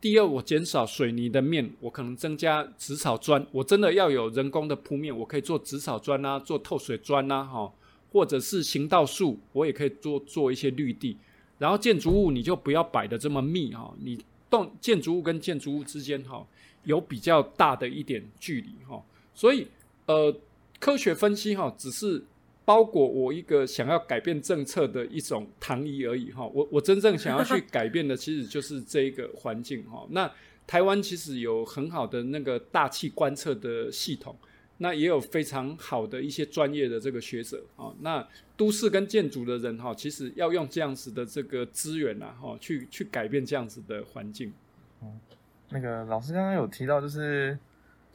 [0.00, 3.44] 第二，我减少水泥的面，我可能增加植草砖。
[3.50, 7.72] 我真的要有人工的铺面，我可以做植草砖啊，做透水砖啊，哈，
[8.12, 11.16] 或者是行道树，我也可以做做一些绿地。
[11.58, 14.18] 然后建筑物你就不要摆得这么密哈，你。
[14.50, 16.42] 栋建筑物跟建筑物之间哈
[16.84, 18.98] 有比较大的一点距离哈，
[19.34, 19.66] 所以
[20.06, 20.34] 呃
[20.80, 22.24] 科学分析哈只是
[22.68, 30.06] 包裹我一个想要改变政策的一种糖衣而已哈，我我真正想要去 改变的其实就是这一个环境哈。
[30.10, 30.30] 那
[30.66, 34.36] 台湾其实有很好的那个大气观测的系统。
[34.80, 38.24] 那也有非常好的一些专业的这个学者啊，那
[38.56, 44.52] 都市跟建筑的人哈，其实要用这样子的这个资源呐哈，去去改变这样子的环境。
[45.02, 45.18] 嗯，
[45.70, 47.58] 那个老师刚刚有提到，就是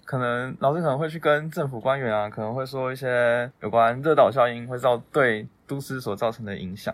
[0.05, 6.93] 可能老师可能会去跟政府官员啊，可能会说一些有关热岛效应会造对都市所造成的影响。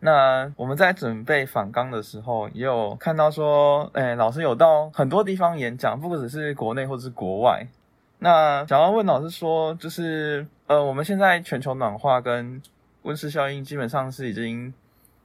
[0.00, 7.66] 那我们在准备访纲的时候，也有看到说，哎，老师有到很多地方演讲，不只是国内或者是国外。
[8.18, 12.60] 那想要问老师说，就是呃，我们现在全球暖化跟
[13.02, 14.72] 温室效应基本上是已经，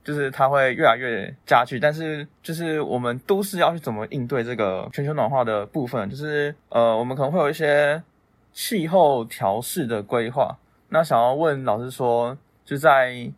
[0.04, 8.02] 就是它会越来越加剧，但是就是我们都市要去怎么应对这个全球暖化的部分，就是呃，我们可能会有一些
[8.52, 10.58] 气候调适的规划。
[10.90, 13.32] 那想要问老师说，就在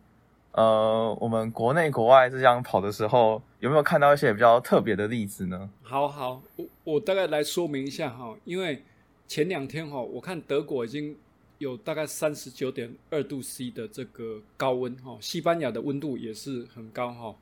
[0.52, 5.70] 呃我们国内国外这样跑的时候，有没有看到一些比较特别的例子呢？
[5.82, 8.82] 好好，我我大概来说明一下哈，因为。
[9.28, 11.16] 前两天哈，我看德国已经
[11.62, 17.34] 有大概三十九点二度 C 的这个高温哈，西班牙的温度也是很高哈。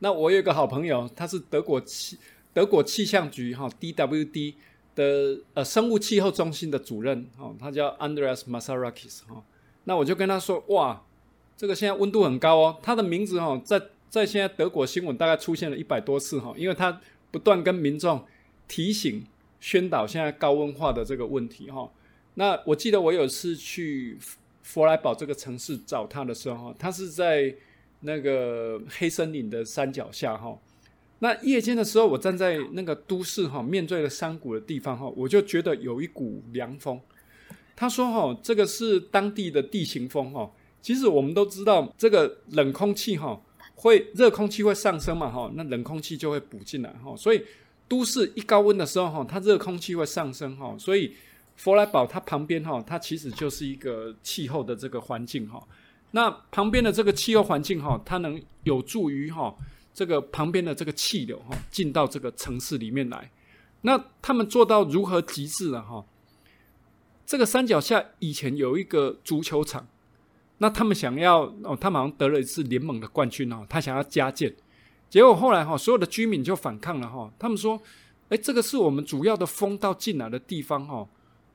[0.00, 2.18] 那我有一个好朋友，他是德国气
[2.52, 4.54] 德国气象局哈 DWD
[4.94, 9.42] 的呃生物气候中心的主任哈，他叫 Andreas Masarakis 哈。
[9.84, 11.02] 那我就跟他说，哇，
[11.56, 12.76] 这个现在温度很高哦。
[12.82, 18.24] 他的名字哈，在在现在德国新闻大概出现了一百多次哈，因为他不断跟民众
[18.66, 19.24] 提醒。
[19.60, 21.90] 宣导现在高温化的这个问题哈，
[22.38, 24.16] 那我记得我有一次去
[24.62, 27.52] 佛莱堡这个城市找他的时候，他是在
[28.02, 30.56] 那个黑森林的山脚下哈。
[31.18, 37.00] 那夜间的时候，我站在那个都市哈面对着山谷的地方哈，我就觉得有一股凉风。
[37.74, 40.48] 他说哈，这个是当地的地形风哈。
[40.80, 43.42] 其实我们都知道，这个冷空气哈
[43.74, 47.42] 会热空气会上升嘛哈，那冷空气就会补进来哈，所以。
[47.90, 51.14] 都市一高温的时候，哈，它热空气会上升，哈，所以
[51.58, 55.60] 弗莱堡它旁边，哈，它其实就是一个气候的这个环境，哈。
[56.12, 59.52] 那旁边的这个气候环境，哈，它能有助于，哈，
[59.92, 63.28] 这个旁边的这个气流，哈，进到这个城市里面来。
[63.80, 66.04] 那他们做到如何极致了，哈？
[67.26, 69.86] 这个山脚下以前有一个足球场，
[70.58, 74.54] 那他们想要，哦，他们好像得了一次联盟的冠军，哦，他想要加建。
[75.10, 77.30] 结果后来哈，所有的居民就反抗了哈。
[77.36, 77.80] 他们说
[78.30, 81.06] ：“哎，这个是我们主要的风道进来的地方哈。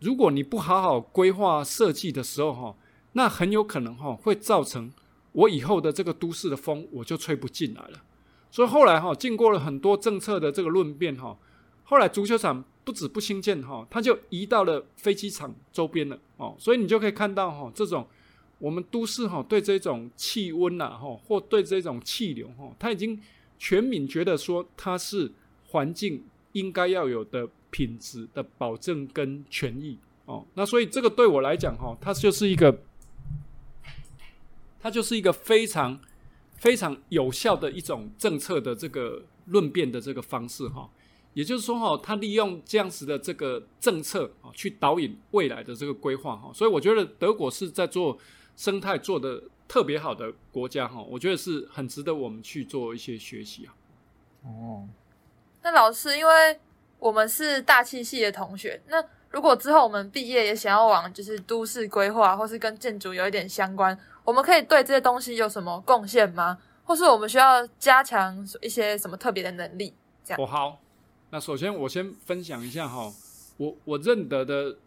[0.04, 2.76] 如果你不好好规划设计的时候哈，
[3.14, 4.92] 那很有可能哈会造成
[5.32, 8.04] 我以后的这个都市的风我就吹不进来了。
[8.52, 11.38] 所以后来哈，经过了很多政策的这个论辩哈，
[11.86, 16.54] 后来足球场不止不兴建哈，它就移到了飞机场周边了哦。
[16.60, 18.06] 所以你就可以看到哈，这种
[18.60, 23.18] 我们都市哈对这种气温呐哈，或对这种气流哈，它已经
[23.58, 25.32] 全民觉得说它是
[25.68, 29.98] 环境应该要有的品质的保证跟权益
[30.28, 30.46] 哦。
[30.54, 32.80] 那所以这个对我来讲哈，它就是一个，
[34.80, 36.00] 它就是一个非常。
[36.56, 40.90] 非常有效的一种政策的这个论辩的这个方式哈，
[41.34, 48.18] 也就是说哈，他利用这样子的这个政策啊，去导引未来的这个规划哈，所以我觉得德国是在做
[48.56, 53.76] 生态做的特别好的国家哈，我觉得是很值得我们去做一些学习啊。
[54.44, 54.88] 哦，
[55.64, 56.60] 那老师，因为
[57.04, 63.98] 我们是大气系的同学，那如果之后我们毕业也想要往就是都市规划或是跟建筑有一点相关。
[64.24, 66.58] 我们可以对这些东西有什么贡献吗？
[66.86, 69.94] 或是我们需要加强一些什么特别的能力？
[70.24, 70.42] 这样。
[70.42, 70.80] 哦，好，
[71.30, 73.12] 那首先我先分享一下哈，
[73.58, 74.78] 我我认得的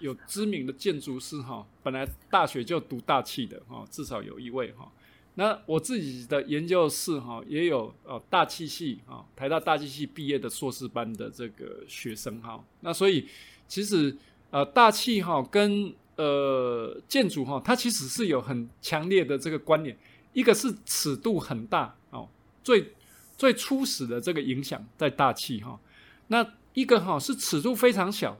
[0.00, 4.86] 有知名的建筑师哈，本来大学就读大气的哈，至少有一位哈。
[5.34, 12.62] 那我自己的研究室哈，也有呃大气系啊，台大大气系毕业的硕士班的这个学生哈。
[12.80, 13.26] 那所以
[13.66, 14.16] 其实
[14.50, 19.98] 呃大气哈跟呃，建筑哈，它其实是有很强烈的这个关联，
[20.32, 22.28] 一个是尺度很大哦，
[22.62, 22.92] 最
[23.36, 25.80] 最初始的这个影响在大气哈，
[26.28, 28.38] 那一个哈是尺度非常小，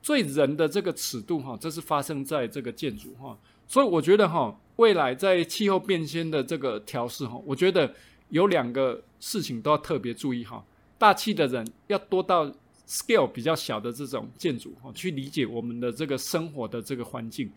[0.00, 7.94] 最人的这个尺度哈，这是发生在这个建筑哈，所以我觉得哈，未来在气候变迁的这个调试哈，我觉得
[8.28, 10.64] 有两个事情都要特别注意哈，
[10.98, 12.52] 大气的人要多到。
[12.86, 17.50] scale 比较小的这种建筑哈，去理解我们的这个生活的这个环境，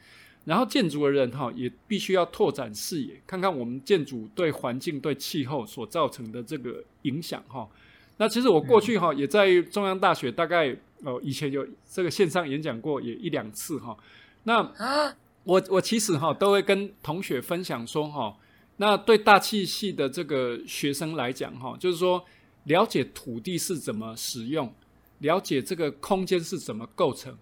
[0.46, 7.68] 然后建筑的人哈也必须要拓展视野，看看我们建筑对环境、对气候所造成的这个影响哈。
[8.16, 13.98] 那其实我过去哈也在中央大学，大概呃以前有这个线上演讲过也一两次哈。
[14.44, 14.64] 那
[15.48, 18.38] 我我其实哈都会跟同学分享说哈，
[18.76, 22.24] 那对大气系的这个学生来讲哈，就是说
[22.66, 24.72] 了解土地是怎么使用。
[25.20, 27.36] 了解这个空间是怎么构成，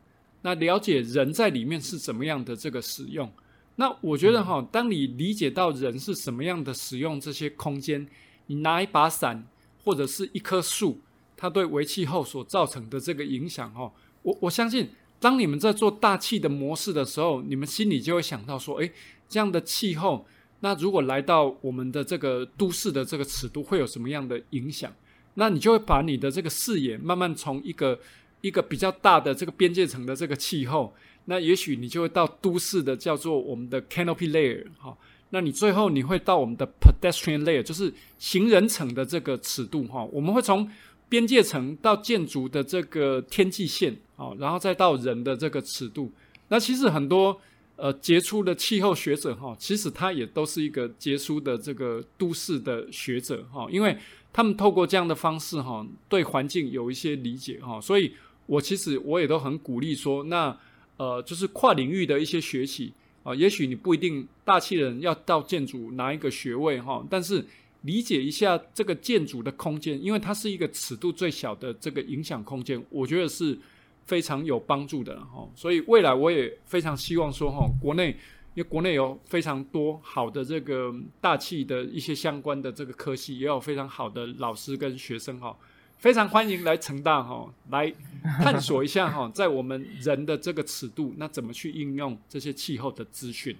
[0.43, 3.29] 那了解人在里面是怎么样的这个使用，
[3.75, 8.07] 那我觉得哈，当你理解到人是什么样的使用这些空间，
[8.45, 9.45] 你拿一把伞
[9.83, 11.01] 或者是一棵树，
[11.35, 13.91] 它对为气候所造成的这个影响哈，
[14.21, 14.89] 我我相信，
[15.25, 18.91] 当你们在做大气的模式的时候，你们心里就会想到说，诶，
[19.27, 20.23] 这样的气候，
[20.59, 24.93] 那如果来到我们的这个都市的这个尺度，会有什么样的影响？
[25.33, 27.99] 那你就会把你的这个视野慢慢从一个
[28.41, 30.93] 一个比较大的这个边界层的这个气候，
[31.25, 34.95] 那也许你就会到都市的叫做我们的 canopy layer 哈，
[35.31, 40.03] 那你最后你会到我们的 pedestrian layer，就是行人层的这个尺度哈。
[40.11, 40.69] 我们会从
[41.09, 46.11] 边界层到建筑的这个天际线啊，然后再到人的这个尺度。
[46.49, 47.39] 那其实很多
[47.75, 53.97] 呃杰出的气候学者哈，其实他也都是一个杰出的这个都市的学者哈，因为。
[54.35, 58.13] 他们透过这样的方式，哈，对环境有一些理解，哈，所以
[58.47, 60.53] 我其实我也都很鼓励说，那
[60.97, 62.91] 呃，就是跨领域的一些学习
[63.23, 67.45] 啊，也许你不一定大气人要到建筑拿一个学位，哈，但是
[67.85, 73.57] 理解一下这个建筑的空间，因为它是一个尺度最小的这个影响空间，我觉得是
[74.05, 78.17] 非常有帮助的，哈，所以未来我也非常希望说，哈，国内。
[78.55, 85.53] 因为国内有非常多好的这个大气的一些相关的这个科系，也有非常好的老师跟学生哈，
[85.97, 87.93] 非常欢迎来成大哈，来
[88.41, 93.57] 探索一下哈， 在我们人的这个尺度，那怎么去应用这些气候的资讯？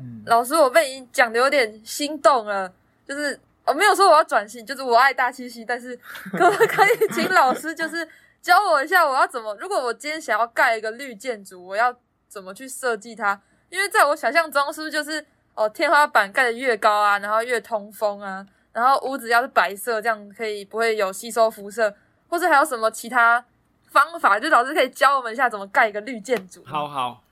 [0.00, 2.74] 嗯，老师，我被你讲的有点心动了，
[3.06, 5.96] 就是我没有说我要转系，就是我爱大七系，但是
[6.32, 8.08] 可不可以请老师就是
[8.40, 9.54] 教我一下，我要怎么？
[9.56, 11.94] 如果我今天想要盖一个绿建筑，我要
[12.28, 13.40] 怎么去设计它？
[13.70, 15.24] 因为在我想象中，是不是就是
[15.54, 21.94] 哦，天花板盖得越高啊，然后越通风啊，然后屋子要是白色，这样可以不会有吸收辐射，
[22.28, 23.44] 或者还有什么其他
[23.86, 24.38] 方法？
[24.38, 26.62] 就老师可以教我们一下怎么盖一个绿建筑。
[26.66, 27.22] 好好，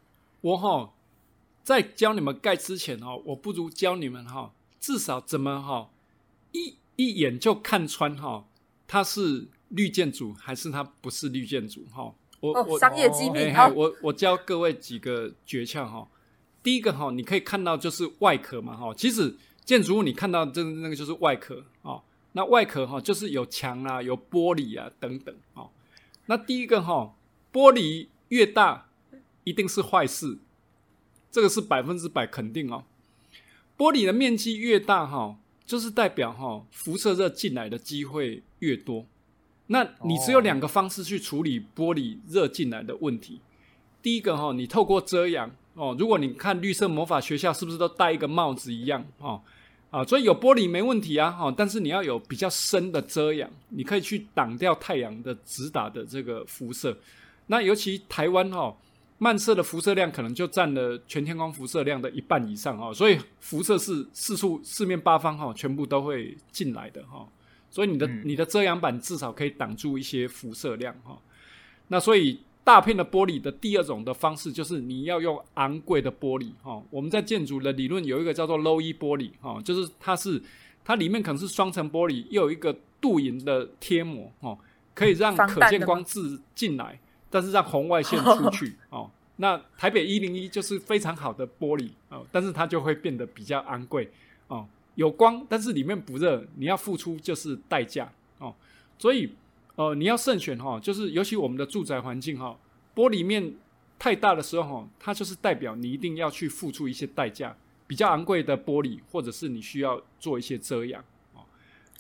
[0.41, 0.91] 我哈
[1.63, 4.51] 在教你们盖之前哦，我不如教你们哈，
[4.81, 5.91] 至少怎么哈
[6.53, 8.47] 一一眼就看穿哈，
[8.89, 12.13] 它是绿建筑还是它不是绿建筑哈？
[12.41, 13.53] 我哦，商业机密。
[13.53, 16.09] 好，我我教各位几个诀窍哈。
[16.63, 22.03] 第一个哈，你可以看到就是外壳嘛哈，其实建筑物你看到这那个就是外壳啊，
[22.33, 25.69] 那外壳哈就是有墙啊、有玻璃啊等等啊。
[26.27, 27.15] 那第一个哈，
[27.53, 28.89] 玻璃越大
[29.45, 30.39] 一定是坏事，
[31.31, 32.85] 这个是百分之百肯定哦。
[33.81, 39.07] 玻璃的面积越大哈，就是代表哈辐射热进来的机会越多。
[39.69, 43.41] 那你只有两个方式去处理玻璃热进来的问题。
[44.03, 49.41] 第一个哈，你透过遮阳哦，如果你看绿色魔法学校是不是都戴一个帽子一样哦？
[49.91, 56.95] 啊，所以有玻璃没问题啊，哈，但是你要有比较深的遮阳，你可以去挡掉太阳的直打的这个辐射。
[57.47, 58.77] 那尤其台湾哈，
[59.23, 67.29] 漫射的辐射量可能就占了全天空辐射量的一半以上哦，所以辐射是四处四面八方哈，全部都会进来的哈。
[67.71, 71.19] 所以你的、嗯、你的遮阳板至少可以挡住一些辐射量哈。
[71.89, 76.83] 那所以大片的玻璃的第二种的方式就是你要用昂贵的玻璃哈。
[76.89, 80.43] 我们在建筑的理论有一个叫做 Low E 玻璃哈，就是它是
[80.83, 84.59] 它里面可能是双层玻璃，又有一个镀银的贴膜哦，
[84.95, 86.99] 可以让可见光自进来，
[87.31, 89.11] 但是让红外线出去 哦。
[89.37, 94.11] 那台北一零一就是非常好的玻璃哦，但是它就会变得比较昂贵
[94.49, 94.67] 哦。
[94.97, 98.55] 有光，但是里面不热，你要付出就是代价哦。
[98.99, 99.33] 所以，
[99.77, 102.55] 呃，你要慎选哈，就是尤其我们的住宅环境哈，
[102.95, 103.55] 玻璃面
[103.99, 107.57] 太大的时候哈，它就是代表你一定要去付出一些代价，
[107.87, 111.20] 比较昂贵的玻璃，或者是你需要做一些遮阳哦。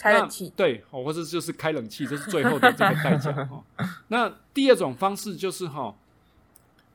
[0.00, 3.62] 开冷气对，或者就是开冷气，这是最后的这个代价哈。
[4.08, 5.94] 那第二种方式就是哈，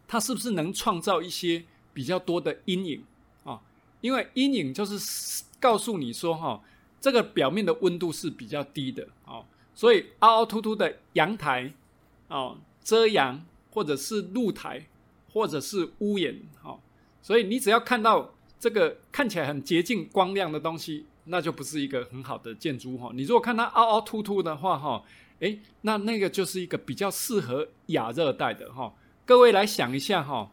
[0.07, 3.03] 它是不是能创造一些比较多的阴影
[3.43, 3.61] 啊？
[4.01, 5.43] 因为阴影就是。
[5.57, 6.61] 告诉你说哈，
[7.01, 9.43] 这个表面的温度是比较低的哦，
[9.73, 11.73] 所以凹凹凸凸的阳台
[12.27, 14.85] 哦，遮阳或者是露台
[15.33, 16.79] 或者是屋檐哦，
[17.23, 23.11] 所以你只要看到这个看起来很洁净光亮的东西，那就不是一个很好的建筑哈。
[23.13, 25.03] 你如果看它凹凹凸凸的话哈，
[25.39, 28.93] 诶，那那个就是一个比较适合亚热带的哈。
[29.25, 30.51] 各位来想一下哈，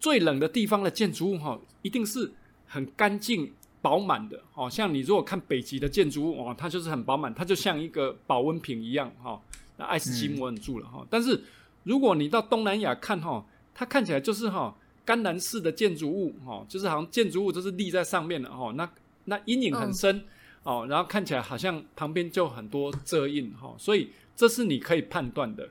[0.00, 2.32] 最冷的地方的建筑物哈，一定是
[2.66, 3.52] 很干净。
[3.80, 9.40] 饱满的，哦，像你如果看北极的建筑物，哦，它就是很饱满，它就像一个保温瓶一样，哈，
[9.76, 11.06] 那爱斯基摩人住了，哈、嗯。
[11.08, 11.44] 但是
[11.84, 18.90] 如果你到东南亚看，哈，它看起来就是哈甘蓝式的建筑物，哈，就是好像建筑物都是立在上面的，哈，那
[19.28, 20.24] 那阴影很深，
[20.62, 25.68] 哦、嗯，然后看起来好像旁边就很多遮印，哈，所以这是你可以判断的。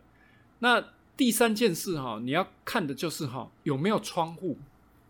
[0.59, 0.83] 那
[1.17, 4.57] 第三件事，哈，你要看的就是哈有没有窗户，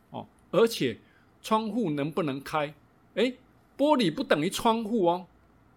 [0.09, 0.99] 哦，而且
[1.41, 2.73] 窗户能不能开。
[3.15, 3.37] 诶，
[3.77, 5.27] 玻璃不等于窗户哦。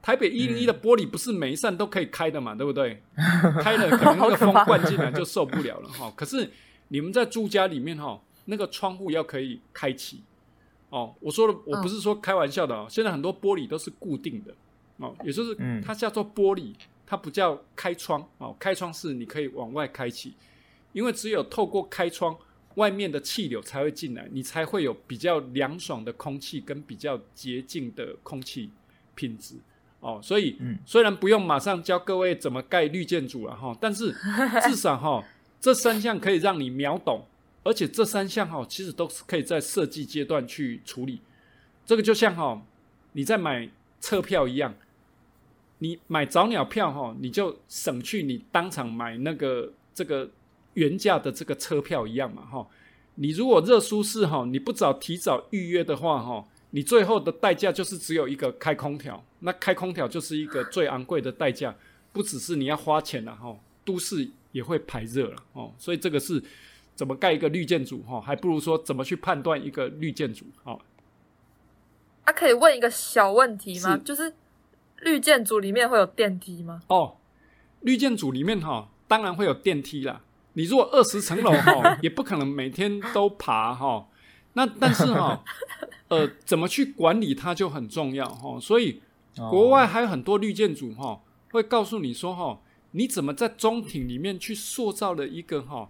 [0.02, 3.02] 台北一零一的玻璃不是每一扇都可以开的嘛，对不对？
[3.60, 6.10] 开了可能那个风灌进来就受不了了哈。
[6.16, 6.50] 可是
[6.88, 10.22] 你们在住家里面哈，那个窗户要可以开启
[10.90, 11.14] 哦。
[11.20, 12.86] 我说的我不是说开玩笑的哦。
[12.90, 14.54] 现在很多玻璃都是固定的
[14.98, 16.74] 哦，也就是它叫做玻璃，
[17.06, 18.54] 它不叫开窗哦。
[18.58, 20.34] 开窗是你可以往外开启，
[20.92, 22.36] 因为只有透过开窗。
[22.76, 28.70] 外面的气流才会进来，你才会有比较凉爽的空气跟比较洁净的空气
[29.16, 29.56] 品质
[29.98, 30.20] 哦。
[30.22, 34.14] 所以，嗯、虽然不用马上教各位怎么盖绿建筑了哈，但是
[34.68, 35.22] 至少哈，
[35.60, 37.26] 这三项可以让你秒懂，
[37.62, 41.20] 而且这三项哈，其实都是可以在设计阶段去处理。
[41.84, 42.62] 这个就像哈，
[43.12, 43.68] 你在买
[44.00, 44.74] 车票一样，
[45.78, 50.30] 你买早鸟票哈，你就省去你当场买那个这个。
[50.74, 52.64] 原价的这个车票一样嘛，哈，
[53.16, 61.74] 你如果热舒适哈，你不早提早预约的话，哈，你最后的代价就是只有一个开空调，那开空调就是一个最昂贵的代价，
[62.12, 66.40] 不只是你要花钱了哈，都市也会排热了哦，所以这个是
[67.00, 70.76] 怎么盖一个绿建筑哈，还不如说怎么去判断一个绿建筑啊？
[72.24, 73.96] 啊，可以问一个小问题吗？
[73.96, 74.34] 是就是
[74.98, 76.82] 绿建筑里面会有电梯吗？
[76.88, 77.16] 哦，
[77.80, 80.20] 绿建筑里面哈，当然会有电梯啦。
[80.52, 84.06] 你如果二十层楼哈， 也不可能每天都爬哈。
[84.52, 85.42] 那但是哈，
[86.08, 88.60] 呃，怎么去管理它就很重要哈。
[88.60, 89.00] 所以
[89.36, 95.88] 国外还有很多绿建筑哈，会告诉你说哈，你怎么在中庭里面去塑造了一个哈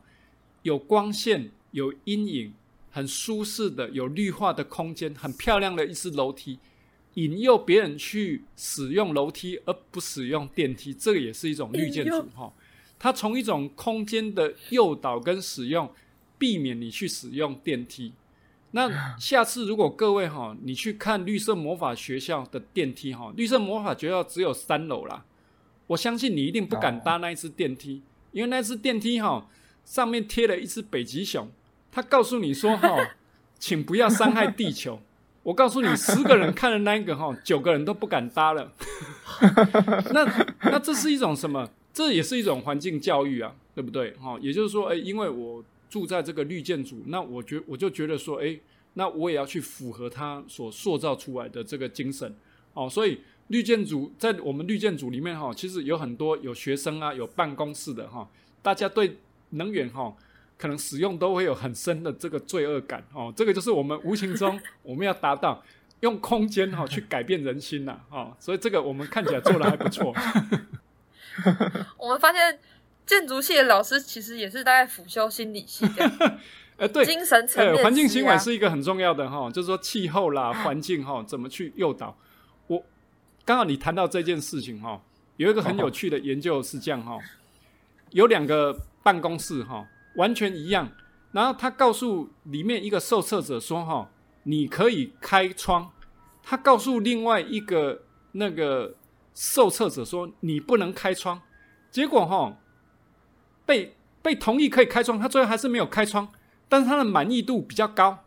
[0.63, 2.53] 有光线、有阴影、
[2.91, 6.59] 很舒适的、有绿化的空间，很漂亮的一只楼梯，
[7.15, 12.53] 引诱别人去使用楼梯而不使用电梯，这个也是一种绿建筑哈。
[12.99, 15.91] 它从一种空间的诱导跟使用，
[16.37, 18.13] 避免你去使用电梯。
[18.73, 18.89] 那
[19.19, 25.25] 下次如果各位哈，你去看绿色魔法学校的电梯哈，绿色魔法学校只有三楼啦，
[25.87, 28.03] 我相信你一定不敢搭那一只电梯，
[28.33, 29.49] 因为那只电梯哈
[29.85, 31.49] 上面贴了一只北极熊，
[31.91, 32.97] 他告诉你说哈，
[33.59, 35.01] 请不要伤害地球。
[35.43, 38.73] 我告诉你， 十个人看了那一个哈，九个人都不敢搭了。
[40.13, 41.69] 那那这是一种什么？
[41.93, 44.13] 这也是一种环境教育啊，对不对？
[44.17, 48.57] 哈，也就是说，哎，因为我住在这个绿建筑，那我觉我就觉得说，哎，
[48.95, 52.33] 那我也要去符合他所塑造出来的这个精神，
[52.75, 53.19] 哦，所以
[53.49, 58.29] 绿建筑在我们绿建组里面哈，其实有很多有学生啊，有办公室的哈，
[58.63, 59.17] 大家对
[59.51, 60.15] 能源哈，
[60.57, 65.63] 可能使用都会有很深的这个罪恶感哦，这个就是我们无形中我们要达到
[66.01, 70.15] 用空间哈去改变人心呐，哦，所以这个我们看起来做的还不错。
[71.97, 72.59] 我们发现
[73.07, 76.39] 建筑系的老师其实也是大概辅修心理系的。
[76.77, 82.17] 呃，对，精神层面，环境行为是一个很重要的哈，就是说气候啦、环境哈，怎么去诱导？
[82.69, 82.83] 我
[83.45, 84.99] 刚好你谈到这件事情哈，
[85.37, 87.19] 有一个很有趣的研究是这样哈，
[88.13, 89.87] 有两个办公室哈，
[90.17, 90.91] 完全一样，
[91.33, 94.11] 然后他告诉里面一个受测者说哈，
[94.45, 95.91] 你可以开窗，
[96.43, 98.95] 他告诉另外一个那个
[99.35, 101.41] 受测者说你不能开窗，
[101.91, 102.57] 结果哈
[103.65, 106.29] 被被同意可以开窗，他最后还是没有开窗。
[106.73, 108.23] 但是他的满意度比较高，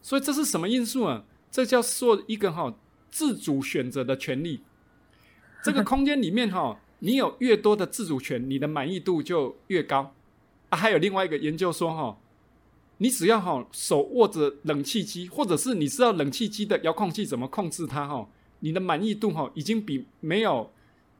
[0.00, 1.24] 所以这是什么因素啊？
[1.50, 2.74] 这叫做一个哈
[3.10, 4.62] 自主选择的权利。
[5.62, 10.14] 这个空间里面哈，你有越多的自主权，你的满意度就越高。
[10.70, 12.18] 啊，还有另外一个研究说哈，
[12.98, 18.28] 你只要哈手握着冷气机，或者是你知道冷气机的遥控器怎么控制它哈，
[18.60, 20.70] 你的满意度哈已经比没有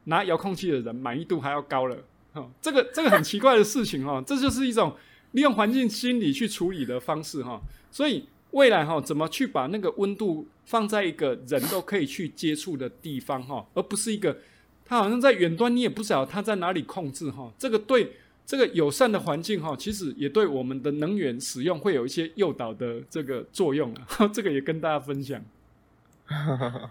[0.05, 1.97] 拿遥控器的人满意度还要高了。
[2.33, 4.95] 哈，这个这个很奇怪的事情哈， 这就是一种。
[5.33, 7.61] 利用环境心理去处理的方式哈，
[7.91, 14.35] 所以未来哈，怎么去把那个温度放在一个人都可以去接触的地方哈，而不是一个
[14.89, 25.39] 它好像在远端你也不知道它在哪里控制哈，这个对这个友善的环境哈，其实也对我们的能源使用会有一些诱导的这个作用啊， 这个也跟大家分享。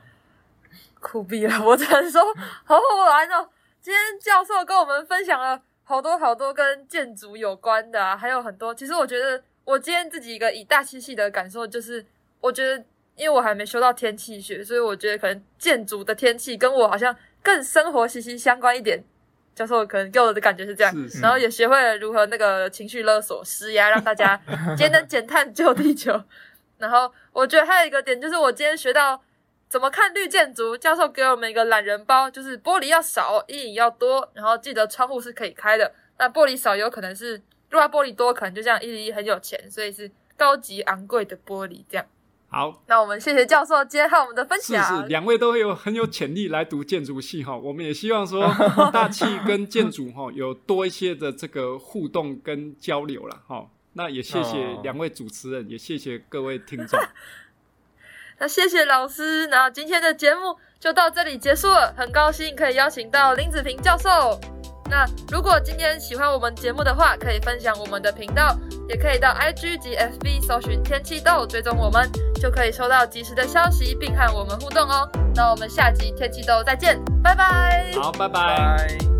[1.01, 2.23] 酷毙了，我只能说
[2.65, 3.49] 好好玩哦！
[3.81, 5.61] 今天教授跟我们分享了。
[5.83, 8.75] 好多好多跟建筑有关的啊，还有很多。
[8.75, 12.05] 其实我觉得，我今天自己一个以大气系的感受就是，
[12.41, 12.85] 我觉得，
[13.17, 19.03] 因为我还没修到天气学，所以我觉得可能建筑的天气跟我好像更生活息息相关一点。
[19.55, 24.41] 教授可能给我的感觉是这样，是是然后也学会了如何那个情绪勒索、施压，让大家
[24.77, 26.23] 节能减碳救地球。
[26.79, 29.23] 然后我觉得还有一个点就是，我今天学到。
[29.71, 30.75] 怎么看绿建筑？
[30.75, 35.93] 教授给我们一个懒人包，就是玻璃要少，阴影要多，然后记得窗户是可以开的。
[36.17, 37.35] 那玻璃少有可能是，
[37.69, 42.07] 如果玻璃多，可能就像一零一很有钱，所以是高级昂贵的玻璃这样。
[42.51, 44.83] 好，那我们谢谢教授今天和我们的分享。
[44.83, 47.55] 是是，两位都有很有潜力来读建筑系哈。
[47.55, 48.51] 我们也希望说
[48.91, 53.69] 大气跟建筑哈有多一些的这个互动跟交流了哈。
[53.93, 56.99] 那也谢谢两位主持人，也谢谢各位听众。
[58.41, 61.93] 那谢谢老师，那今天的节目就到这里结束了。
[61.99, 64.58] 很高兴可以邀请到林子平教授。
[64.89, 68.57] 那如果今天喜欢我们节目的话，可以分享我们的频道，
[68.89, 72.11] 也可以到 IG 及 FB 搜寻天气豆，追踪我们，
[72.41, 75.09] 就可以收到及时的消息，并和我们互动哦。
[75.35, 77.93] 那我们下集天气豆再见，拜拜。
[78.01, 79.18] 好，拜拜。